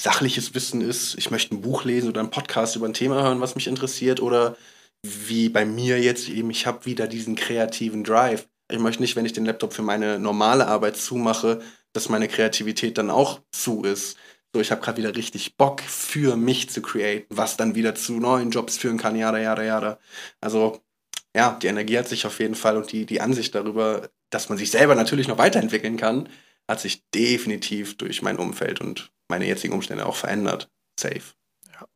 [0.00, 3.42] sachliches Wissen ist, ich möchte ein Buch lesen oder einen Podcast über ein Thema hören,
[3.42, 4.56] was mich interessiert, oder
[5.02, 8.48] wie bei mir jetzt eben, ich habe wieder diesen kreativen Drive.
[8.70, 11.60] Ich möchte nicht, wenn ich den Laptop für meine normale Arbeit zumache,
[11.92, 14.16] dass meine Kreativität dann auch zu ist.
[14.54, 18.14] So, ich habe gerade wieder richtig Bock für mich zu createn, was dann wieder zu
[18.14, 19.98] neuen Jobs führen kann, jada, jada, jada.
[20.40, 20.80] Also
[21.36, 24.56] ja, die Energie hat sich auf jeden Fall und die, die Ansicht darüber, dass man
[24.56, 26.30] sich selber natürlich noch weiterentwickeln kann,
[26.66, 30.70] hat sich definitiv durch mein Umfeld und meine jetzigen Umstände auch verändert.
[30.98, 31.20] Safe.
[31.74, 31.86] Ja.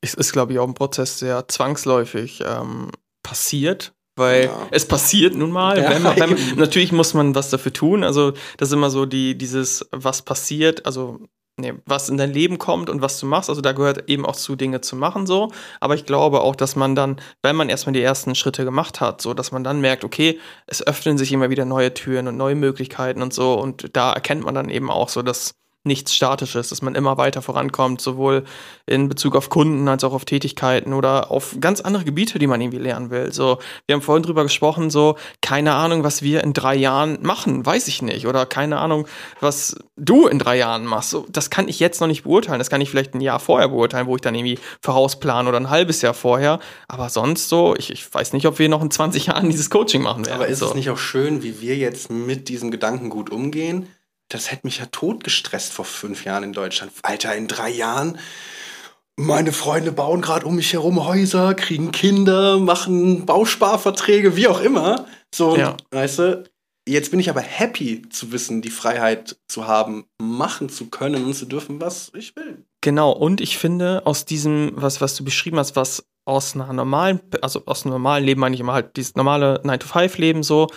[0.00, 2.90] Es ist, glaube ich, auch ein Prozess, der zwangsläufig ähm,
[3.22, 4.68] passiert, weil ja.
[4.72, 5.80] es passiert nun mal.
[5.80, 8.02] Ja, wenn man, wenn man, natürlich muss man was dafür tun.
[8.02, 10.84] Also das ist immer so die, dieses, was passiert.
[10.84, 11.20] Also
[11.58, 13.50] nee, was in dein Leben kommt und was du machst.
[13.50, 15.52] Also da gehört eben auch zu, Dinge zu machen so.
[15.80, 19.20] Aber ich glaube auch, dass man dann, wenn man erstmal die ersten Schritte gemacht hat,
[19.20, 22.54] so, dass man dann merkt, okay, es öffnen sich immer wieder neue Türen und neue
[22.54, 23.54] Möglichkeiten und so.
[23.54, 25.54] Und da erkennt man dann eben auch so, dass
[25.84, 28.44] nichts Statisches, dass man immer weiter vorankommt, sowohl
[28.86, 32.60] in Bezug auf Kunden als auch auf Tätigkeiten oder auf ganz andere Gebiete, die man
[32.60, 33.32] irgendwie lernen will.
[33.32, 37.64] So, wir haben vorhin drüber gesprochen, so, keine Ahnung, was wir in drei Jahren machen,
[37.64, 38.26] weiß ich nicht.
[38.26, 39.06] Oder keine Ahnung,
[39.40, 41.10] was du in drei Jahren machst.
[41.10, 42.58] So, das kann ich jetzt noch nicht beurteilen.
[42.58, 45.70] Das kann ich vielleicht ein Jahr vorher beurteilen, wo ich dann irgendwie vorausplane oder ein
[45.70, 46.60] halbes Jahr vorher.
[46.86, 50.02] Aber sonst so, ich, ich weiß nicht, ob wir noch in 20 Jahren dieses Coaching
[50.02, 50.36] machen werden.
[50.36, 50.66] Aber ist so.
[50.66, 53.88] es nicht auch schön, wie wir jetzt mit diesem Gedanken gut umgehen?
[54.28, 56.92] Das hätte mich ja totgestresst vor fünf Jahren in Deutschland.
[57.02, 58.18] Alter, in drei Jahren.
[59.16, 65.06] Meine Freunde bauen gerade um mich herum Häuser, kriegen Kinder, machen Bausparverträge, wie auch immer.
[65.34, 65.76] So, ja.
[65.90, 66.44] weißt du,
[66.88, 71.34] jetzt bin ich aber happy zu wissen, die Freiheit zu haben, machen zu können und
[71.34, 72.64] zu dürfen, was ich will.
[72.80, 77.20] Genau, und ich finde, aus diesem, was, was du beschrieben hast, was aus einer normalen,
[77.42, 80.68] also aus einem normalen Leben meine ich immer halt dieses normale 9-to-5-Leben so,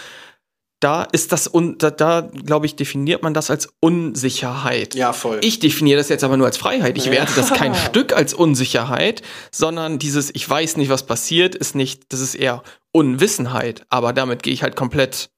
[0.81, 4.95] da ist das, un, da, da glaube ich, definiert man das als Unsicherheit.
[4.95, 5.39] Ja, voll.
[5.43, 6.97] Ich definiere das jetzt aber nur als Freiheit.
[6.97, 7.11] Ich ja.
[7.11, 9.21] werte das kein Stück als Unsicherheit,
[9.51, 13.85] sondern dieses, ich weiß nicht, was passiert, ist nicht, das ist eher Unwissenheit.
[13.89, 15.29] Aber damit gehe ich halt komplett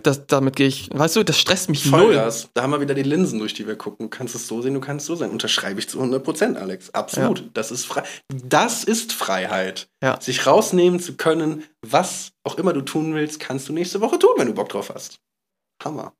[0.00, 2.44] das, damit gehe ich, weißt du, das stresst mich Vollgas.
[2.44, 2.50] null.
[2.54, 4.06] Da haben wir wieder die Linsen, durch die wir gucken.
[4.06, 5.30] Du kannst es so sehen, du kannst es so sein.
[5.30, 6.90] Unterschreibe ich zu 100 Prozent, Alex.
[6.90, 7.40] Absolut.
[7.40, 7.44] Ja.
[7.54, 8.02] Das ist frei.
[8.28, 9.88] Das ist Freiheit.
[10.02, 10.20] Ja.
[10.20, 14.32] Sich rausnehmen zu können, was auch immer du tun willst, kannst du nächste Woche tun,
[14.36, 15.18] wenn du Bock drauf hast.
[15.82, 16.14] Hammer.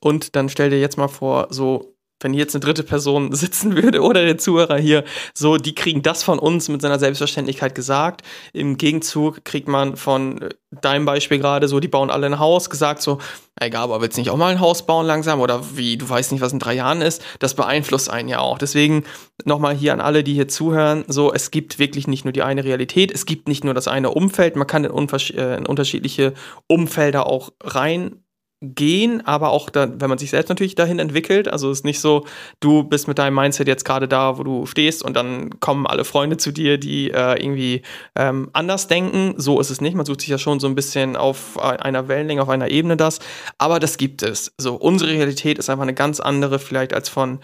[0.00, 4.02] Und dann stell dir jetzt mal vor, so wenn jetzt eine dritte Person sitzen würde
[4.02, 5.04] oder der Zuhörer hier,
[5.34, 8.22] so, die kriegen das von uns mit seiner Selbstverständlichkeit gesagt.
[8.52, 12.70] Im Gegenzug kriegt man von äh, deinem Beispiel gerade so, die bauen alle ein Haus,
[12.70, 13.18] gesagt so,
[13.60, 16.32] egal, aber willst du nicht auch mal ein Haus bauen langsam oder wie, du weißt
[16.32, 18.58] nicht, was in drei Jahren ist, das beeinflusst einen ja auch.
[18.58, 19.04] Deswegen
[19.44, 22.64] nochmal hier an alle, die hier zuhören, so, es gibt wirklich nicht nur die eine
[22.64, 26.34] Realität, es gibt nicht nur das eine Umfeld, man kann in, äh, in unterschiedliche
[26.66, 28.22] Umfelder auch rein
[28.62, 31.48] gehen, aber auch dann, wenn man sich selbst natürlich dahin entwickelt.
[31.48, 32.26] Also es ist nicht so,
[32.60, 36.04] du bist mit deinem Mindset jetzt gerade da, wo du stehst und dann kommen alle
[36.04, 37.82] Freunde zu dir, die äh, irgendwie
[38.14, 39.34] ähm, anders denken.
[39.36, 39.94] So ist es nicht.
[39.94, 43.18] Man sucht sich ja schon so ein bisschen auf einer Wellenlänge, auf einer Ebene das.
[43.58, 44.52] Aber das gibt es.
[44.58, 47.40] So, unsere Realität ist einfach eine ganz andere vielleicht als von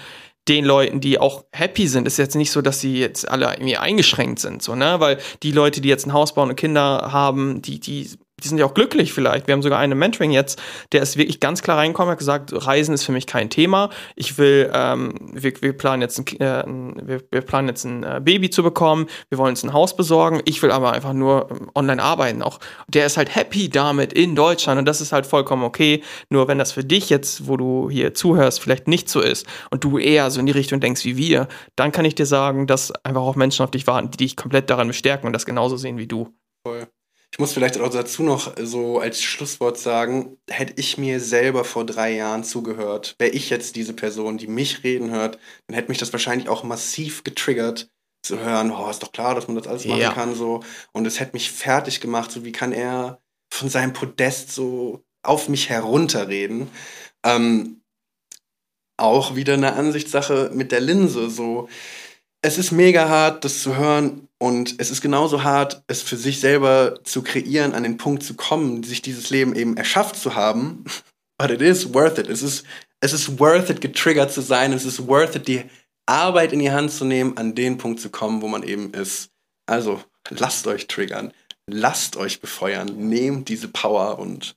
[0.48, 3.76] den Leuten, die auch happy sind, ist jetzt nicht so, dass sie jetzt alle irgendwie
[3.76, 4.98] eingeschränkt sind, so, ne?
[4.98, 8.10] Weil die Leute, die jetzt ein Haus bauen und Kinder haben, die, die
[8.42, 9.46] die sind ja auch glücklich vielleicht.
[9.46, 10.60] Wir haben sogar einen Mentoring jetzt,
[10.92, 13.90] der ist wirklich ganz klar reingekommen, hat gesagt, Reisen ist für mich kein Thema.
[14.16, 16.64] Ich will, ähm, wir, wir planen jetzt ein, äh,
[17.06, 20.40] wir, wir, planen jetzt ein äh, Baby zu bekommen, wir wollen uns ein Haus besorgen.
[20.44, 22.42] Ich will aber einfach nur ähm, online arbeiten.
[22.42, 26.02] Auch der ist halt happy damit in Deutschland und das ist halt vollkommen okay.
[26.30, 29.84] Nur wenn das für dich jetzt, wo du hier zuhörst, vielleicht nicht so ist und
[29.84, 32.92] du eher so in die Richtung denkst wie wir, dann kann ich dir sagen, dass
[33.04, 35.98] einfach auch Menschen auf dich warten, die dich komplett daran bestärken und das genauso sehen
[35.98, 36.28] wie du.
[36.66, 36.88] Voll.
[37.32, 41.86] Ich muss vielleicht auch dazu noch so als Schlusswort sagen, hätte ich mir selber vor
[41.86, 45.96] drei Jahren zugehört, wäre ich jetzt diese Person, die mich reden hört, dann hätte mich
[45.96, 47.88] das wahrscheinlich auch massiv getriggert
[48.22, 50.12] zu hören, oh, ist doch klar, dass man das alles machen ja.
[50.12, 50.60] kann, so.
[50.92, 53.20] Und es hätte mich fertig gemacht, so wie kann er
[53.52, 56.68] von seinem Podest so auf mich herunterreden.
[57.24, 57.80] Ähm,
[58.98, 61.68] auch wieder eine Ansichtssache mit der Linse, so
[62.42, 66.40] es ist mega hart, das zu hören und es ist genauso hart, es für sich
[66.40, 70.84] selber zu kreieren, an den Punkt zu kommen, sich dieses Leben eben erschafft zu haben,
[71.38, 72.28] but it is worth it.
[72.28, 72.64] Es ist,
[73.00, 74.72] es ist worth it, getriggert zu sein.
[74.72, 75.62] Es ist worth it, die
[76.06, 79.30] Arbeit in die Hand zu nehmen, an den Punkt zu kommen, wo man eben ist.
[79.66, 81.32] Also, lasst euch triggern.
[81.68, 83.08] Lasst euch befeuern.
[83.08, 84.56] Nehmt diese Power und.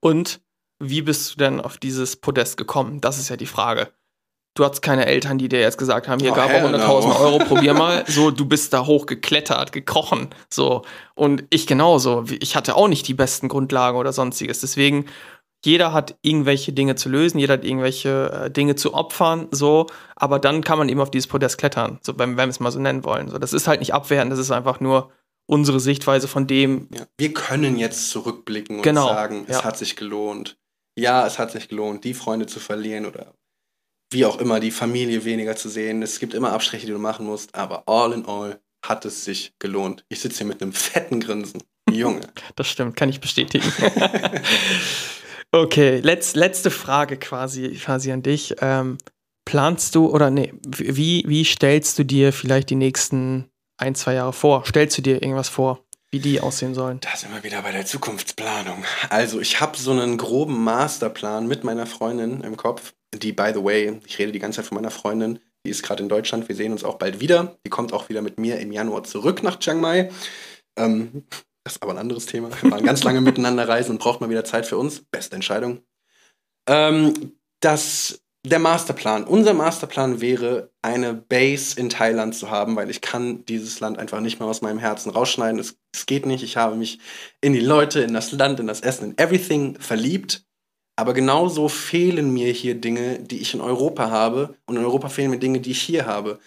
[0.00, 0.40] Und
[0.78, 3.00] wie bist du denn auf dieses Podest gekommen?
[3.00, 3.92] Das ist ja die Frage.
[4.58, 6.78] Du hattest keine Eltern, die dir jetzt gesagt haben, hier Oh, gab hell 100.000
[7.08, 7.16] no.
[7.20, 8.04] Euro, probier mal.
[8.08, 10.30] So, du bist da hochgeklettert, gekrochen.
[10.50, 10.82] So.
[11.14, 12.24] Und ich genauso.
[12.40, 14.60] Ich hatte auch nicht die besten Grundlagen oder sonstiges.
[14.60, 15.06] Deswegen,
[15.64, 19.86] jeder hat irgendwelche Dinge zu lösen, jeder hat irgendwelche äh, Dinge zu opfern, so.
[20.16, 22.72] Aber dann kann man eben auf dieses Podest klettern, so, wenn, wenn wir es mal
[22.72, 23.28] so nennen wollen.
[23.28, 25.10] So, das ist halt nicht abwertend, das ist einfach nur
[25.46, 29.64] unsere Sichtweise von dem, Ja, wir können jetzt zurückblicken und Genau, sagen, es ja.
[29.64, 30.58] hat sich gelohnt.
[30.96, 33.34] Ja, es hat sich gelohnt, die Freunde zu verlieren oder
[34.10, 36.02] wie auch immer, die Familie weniger zu sehen.
[36.02, 39.52] Es gibt immer Abstriche, die du machen musst, aber all in all hat es sich
[39.58, 40.04] gelohnt.
[40.08, 41.62] Ich sitze hier mit einem fetten Grinsen.
[41.90, 42.20] Junge.
[42.56, 43.70] Das stimmt, kann ich bestätigen.
[45.52, 48.56] okay, letz, letzte Frage quasi, quasi an dich.
[48.60, 48.98] Ähm,
[49.44, 54.32] planst du oder nee, wie, wie stellst du dir vielleicht die nächsten ein, zwei Jahre
[54.32, 54.64] vor?
[54.66, 57.00] Stellst du dir irgendwas vor, wie die aussehen sollen?
[57.00, 58.84] Da sind wir wieder bei der Zukunftsplanung.
[59.08, 63.64] Also, ich habe so einen groben Masterplan mit meiner Freundin im Kopf, die, by the
[63.64, 66.56] way, ich rede die ganze Zeit von meiner Freundin, die ist gerade in Deutschland, wir
[66.56, 67.58] sehen uns auch bald wieder.
[67.66, 70.10] Die kommt auch wieder mit mir im Januar zurück nach Chiang Mai.
[70.78, 71.24] Ähm,
[71.64, 72.50] das ist aber ein anderes Thema.
[72.62, 75.02] Wir waren ganz lange miteinander reisen und braucht mal wieder Zeit für uns.
[75.10, 75.82] Beste Entscheidung.
[76.66, 79.24] Ähm, das, der Masterplan.
[79.24, 84.20] Unser Masterplan wäre, eine Base in Thailand zu haben, weil ich kann dieses Land einfach
[84.20, 85.60] nicht mehr aus meinem Herzen rausschneiden.
[85.60, 86.42] Es, es geht nicht.
[86.42, 87.00] Ich habe mich
[87.42, 90.47] in die Leute, in das Land, in das Essen, in everything verliebt.
[90.98, 94.56] Aber genauso fehlen mir hier Dinge, die ich in Europa habe.
[94.66, 96.40] Und in Europa fehlen mir Dinge, die ich hier habe.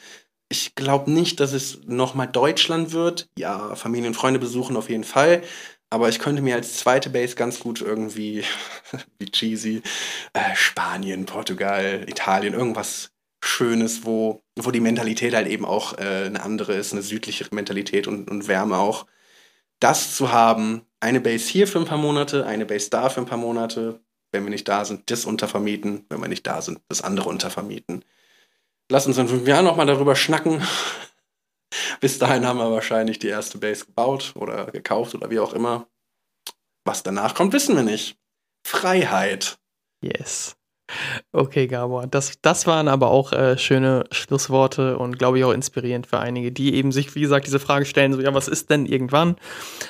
[0.50, 3.30] Ich glaube nicht, dass es nochmal Deutschland wird.
[3.38, 5.42] Ja, Familie und Freunde besuchen auf jeden Fall.
[5.90, 8.44] Aber ich könnte mir als zweite Base ganz gut irgendwie,
[9.20, 9.84] wie cheesy,
[10.34, 16.44] äh, Spanien, Portugal, Italien, irgendwas Schönes, wo, wo die Mentalität halt eben auch äh, eine
[16.44, 19.06] andere ist, eine südlichere Mentalität und, und Wärme auch.
[19.80, 23.26] Das zu haben, eine Base hier für ein paar Monate, eine Base da für ein
[23.26, 24.02] paar Monate,
[24.32, 28.06] wenn wir nicht da sind, das untervermieten, wenn wir nicht da sind, das andere untervermieten.
[28.90, 30.62] Lass uns in fünf Jahren nochmal darüber schnacken.
[32.02, 35.88] Bis dahin haben wir wahrscheinlich die erste Base gebaut oder gekauft oder wie auch immer.
[36.84, 38.18] Was danach kommt, wissen wir nicht.
[38.66, 39.58] Freiheit.
[40.02, 40.58] Yes.
[41.32, 46.08] Okay, Gabor, das, das waren aber auch äh, schöne Schlussworte und glaube ich auch inspirierend
[46.08, 48.86] für einige, die eben sich, wie gesagt, diese Frage stellen, so, ja, was ist denn
[48.86, 49.38] irgendwann?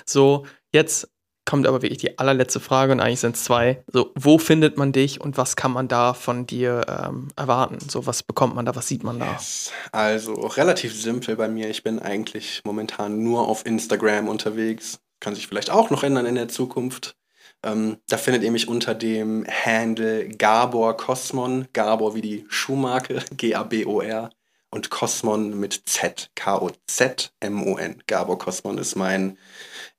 [0.06, 1.11] So, jetzt
[1.46, 3.84] kommt aber wirklich die allerletzte Frage und eigentlich sind es zwei.
[3.88, 7.80] So, wo findet man dich und was kann man da von dir ähm, erwarten?
[7.80, 9.34] So, was bekommt man da, was sieht man da?
[9.34, 9.72] Yes.
[9.92, 11.70] Also relativ simpel bei mir.
[11.70, 15.00] Ich bin eigentlich momentan nur auf Instagram unterwegs.
[15.20, 17.16] Kann sich vielleicht auch noch ändern in der Zukunft.
[17.64, 21.68] Ähm, da findet ihr mich unter dem Handle Gabor Cosmon.
[21.74, 24.30] Gabor wie die Schuhmarke, G-A-B-O-R.
[24.74, 28.04] Und Cosmon mit Z, K-O-Z-M-O-N.
[28.08, 29.38] Gabor Cosmon ist mein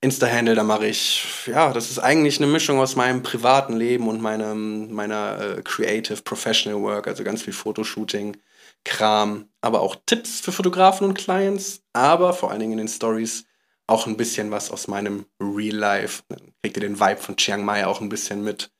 [0.01, 0.55] Insta-Handle.
[0.55, 4.91] Da mache ich, ja, das ist eigentlich eine Mischung aus meinem privaten Leben und meinem,
[4.91, 8.35] meiner äh, Creative Professional Work, also ganz viel Fotoshooting.
[8.85, 13.45] Kram, aber auch Tipps für Fotografen und Clients, aber vor allen Dingen in den Stories
[13.87, 16.23] auch ein bisschen was aus meinem Real Life.
[16.29, 18.71] Dann kriegt ihr den Vibe von Chiang Mai auch ein bisschen mit.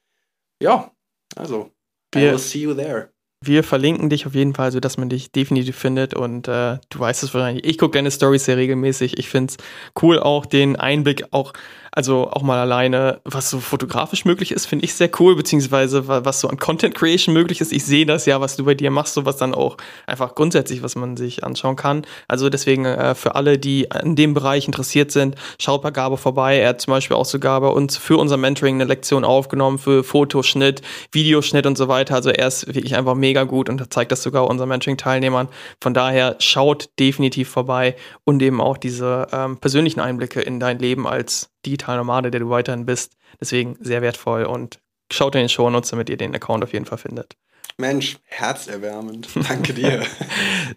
[0.60, 0.92] Ja,
[1.36, 1.72] also,
[2.16, 3.13] I will see you there.
[3.46, 7.24] Wir verlinken dich auf jeden Fall, sodass man dich definitiv findet und äh, du weißt
[7.24, 7.66] es wahrscheinlich.
[7.66, 9.18] Ich gucke deine Stories sehr regelmäßig.
[9.18, 9.58] Ich finde es
[10.02, 11.52] cool, auch den Einblick, auch,
[11.96, 16.26] also auch mal alleine, was so fotografisch möglich ist, finde ich sehr cool, beziehungsweise wa-
[16.26, 17.72] was so an Content Creation möglich ist.
[17.72, 19.78] Ich sehe das ja, was du bei dir machst, so was dann auch
[20.08, 22.06] einfach grundsätzlich, was man sich anschauen kann.
[22.28, 26.58] Also deswegen äh, für alle, die in dem Bereich interessiert sind, schaut bei Gabo vorbei.
[26.58, 30.04] Er hat zum Beispiel auch sogar bei uns für unser Mentoring eine Lektion aufgenommen für
[30.04, 30.82] Fotoschnitt,
[31.12, 32.16] Videoschnitt und so weiter.
[32.16, 35.48] Also er ist wirklich einfach mega gut und zeigt das sogar unseren Mentoring-Teilnehmern.
[35.80, 41.08] Von daher schaut definitiv vorbei und eben auch diese ähm, persönlichen Einblicke in dein Leben
[41.08, 43.16] als digitaler Nomade, der du weiterhin bist.
[43.40, 44.80] Deswegen sehr wertvoll und
[45.12, 47.36] schaut in den Shownotes, damit ihr den Account auf jeden Fall findet.
[47.78, 49.28] Mensch, herzerwärmend.
[49.48, 50.04] Danke dir.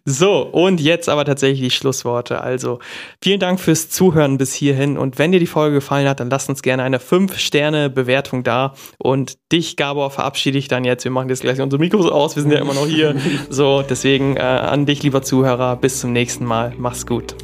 [0.04, 2.40] So, und jetzt aber tatsächlich die Schlussworte.
[2.40, 2.78] Also,
[3.22, 4.96] vielen Dank fürs Zuhören bis hierhin.
[4.98, 8.74] Und wenn dir die Folge gefallen hat, dann lasst uns gerne eine 5-Sterne-Bewertung da.
[8.98, 11.04] Und dich, Gabor, verabschiede ich dann jetzt.
[11.04, 12.36] Wir machen jetzt gleich unsere Mikros aus.
[12.36, 13.16] Wir sind ja immer noch hier.
[13.50, 15.76] So, deswegen äh, an dich, lieber Zuhörer.
[15.76, 16.72] Bis zum nächsten Mal.
[16.78, 17.34] Mach's gut.